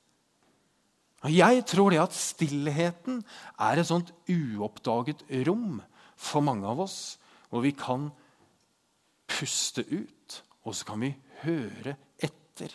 Og 1.26 1.34
Jeg 1.34 1.64
tror 1.66 1.92
det 1.92 2.02
at 2.04 2.14
stillheten 2.14 3.24
er 3.58 3.80
et 3.82 3.90
sånt 3.90 4.12
uoppdaget 4.30 5.26
rom 5.48 5.80
for 6.18 6.46
mange 6.46 6.68
av 6.70 6.84
oss, 6.86 7.18
hvor 7.50 7.66
vi 7.66 7.74
kan 7.74 8.12
puste 9.28 9.82
ut, 9.90 10.44
og 10.64 10.76
så 10.78 10.86
kan 10.86 11.02
vi 11.02 11.16
høre 11.42 11.96
etter 12.22 12.74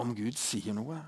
om 0.00 0.14
Gud 0.14 0.38
sier 0.38 0.76
noe. 0.76 1.00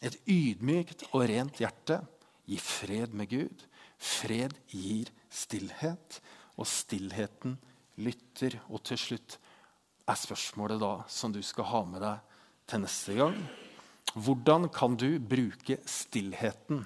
Et 0.00 0.14
ydmykt 0.30 1.04
og 1.12 1.26
rent 1.28 1.60
hjerte 1.60 2.00
gir 2.48 2.62
fred 2.62 3.14
med 3.16 3.28
Gud. 3.32 3.64
Fred 3.98 4.54
gir 4.70 5.10
stillhet, 5.28 6.20
og 6.58 6.66
stillheten 6.66 7.58
lytter. 8.00 8.58
Og 8.72 8.82
til 8.86 9.00
slutt 9.00 9.38
er 10.08 10.18
spørsmålet 10.18 10.80
da 10.80 10.92
som 11.12 11.34
du 11.34 11.42
skal 11.44 11.68
ha 11.72 11.86
med 11.88 12.04
deg 12.06 12.36
til 12.68 12.84
neste 12.84 13.16
gang 13.18 13.40
hvordan 14.16 14.68
kan 14.72 14.96
du 14.96 15.18
bruke 15.20 15.78
stillheten 15.88 16.84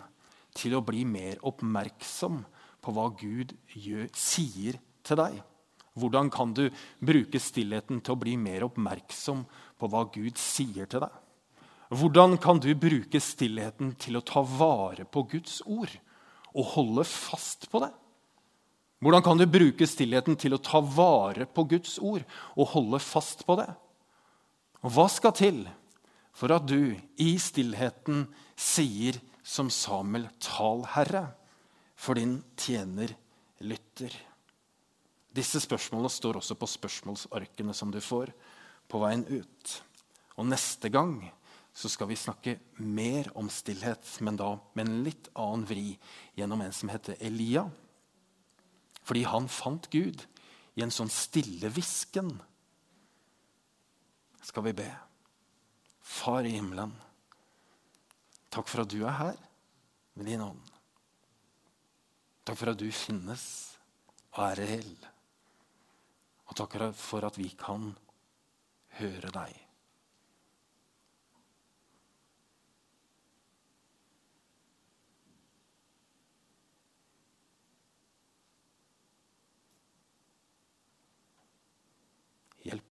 til 0.56 0.74
å 0.76 0.82
bli 0.84 1.04
mer 1.08 1.40
oppmerksom 1.46 2.42
på 2.82 2.94
hva 2.94 3.08
Gud 3.18 3.54
gjør, 3.72 4.08
sier 4.12 4.78
til 5.06 5.20
deg? 5.20 5.38
Hvordan 5.94 6.30
kan 6.32 6.54
du 6.56 6.66
bruke 7.04 7.40
stillheten 7.40 8.00
til 8.02 8.14
å 8.14 8.20
bli 8.20 8.34
mer 8.40 8.66
oppmerksom 8.66 9.44
på 9.78 9.90
hva 9.92 10.06
Gud 10.12 10.40
sier 10.40 10.88
til 10.90 11.04
deg? 11.04 11.18
Hvordan 11.92 12.38
kan 12.40 12.60
du 12.62 12.70
bruke 12.74 13.20
stillheten 13.20 13.94
til 14.00 14.16
å 14.16 14.24
ta 14.24 14.40
vare 14.42 15.04
på 15.04 15.26
Guds 15.28 15.60
ord 15.68 15.92
og 16.52 16.70
holde 16.74 17.04
fast 17.06 17.68
på 17.70 17.84
det? 17.84 17.92
Hvordan 19.02 19.22
kan 19.26 19.38
du 19.40 19.48
bruke 19.50 19.86
stillheten 19.88 20.36
til 20.38 20.54
å 20.54 20.62
ta 20.62 20.78
vare 20.78 21.48
på 21.50 21.64
Guds 21.72 21.96
ord 21.98 22.22
og 22.54 22.70
holde 22.76 23.00
fast 23.02 23.42
på 23.48 23.56
det? 23.58 23.66
Og 24.86 24.94
hva 24.94 25.08
skal 25.10 25.34
til 25.34 25.64
for 26.32 26.54
at 26.54 26.64
du 26.70 26.94
i 27.20 27.32
stillheten 27.42 28.24
sier 28.56 29.18
som 29.42 29.68
Samuel, 29.74 30.28
tal, 30.40 30.86
Herre, 30.94 31.26
for 31.98 32.18
din 32.18 32.38
tjener 32.58 33.12
lytter. 33.66 34.14
Disse 35.32 35.60
spørsmålene 35.62 36.12
står 36.12 36.38
også 36.40 36.56
på 36.58 36.70
spørsmålsarkene 36.70 37.74
som 37.76 37.92
du 37.92 38.00
får 38.04 38.32
på 38.90 39.00
veien 39.02 39.24
ut. 39.28 39.76
Og 40.38 40.48
neste 40.48 40.90
gang 40.92 41.18
så 41.74 41.88
skal 41.88 42.10
vi 42.10 42.18
snakke 42.20 42.58
mer 42.84 43.30
om 43.38 43.48
stillhet, 43.50 44.04
men 44.20 44.36
da 44.36 44.54
med 44.76 44.88
en 44.88 45.04
litt 45.06 45.30
annen 45.32 45.64
vri 45.68 45.86
gjennom 46.36 46.60
en 46.64 46.74
som 46.76 46.92
heter 46.92 47.16
Elia. 47.20 47.64
Fordi 49.02 49.24
han 49.26 49.48
fant 49.50 49.88
Gud 49.92 50.24
i 50.78 50.84
en 50.84 50.94
sånn 50.94 51.10
stille 51.12 51.70
hvisken. 51.72 52.30
Skal 54.42 54.66
vi 54.68 54.74
be. 54.82 54.90
Far 56.02 56.46
i 56.46 56.54
himmelen, 56.56 56.92
takk 58.52 58.68
for 58.68 58.82
at 58.82 58.90
du 58.90 59.00
er 59.06 59.16
her 59.16 59.38
med 60.18 60.28
din 60.28 60.42
ånd. 60.44 60.72
Takk 62.42 62.58
for 62.58 62.72
at 62.72 62.80
du 62.80 62.88
finnes 62.90 63.44
og 64.34 64.42
er 64.48 64.62
reell. 64.64 64.94
Og 66.50 66.56
takk 66.58 66.74
for 66.98 67.24
at 67.24 67.38
vi 67.38 67.52
kan 67.58 67.92
høre 68.98 69.30
deg. 69.32 69.61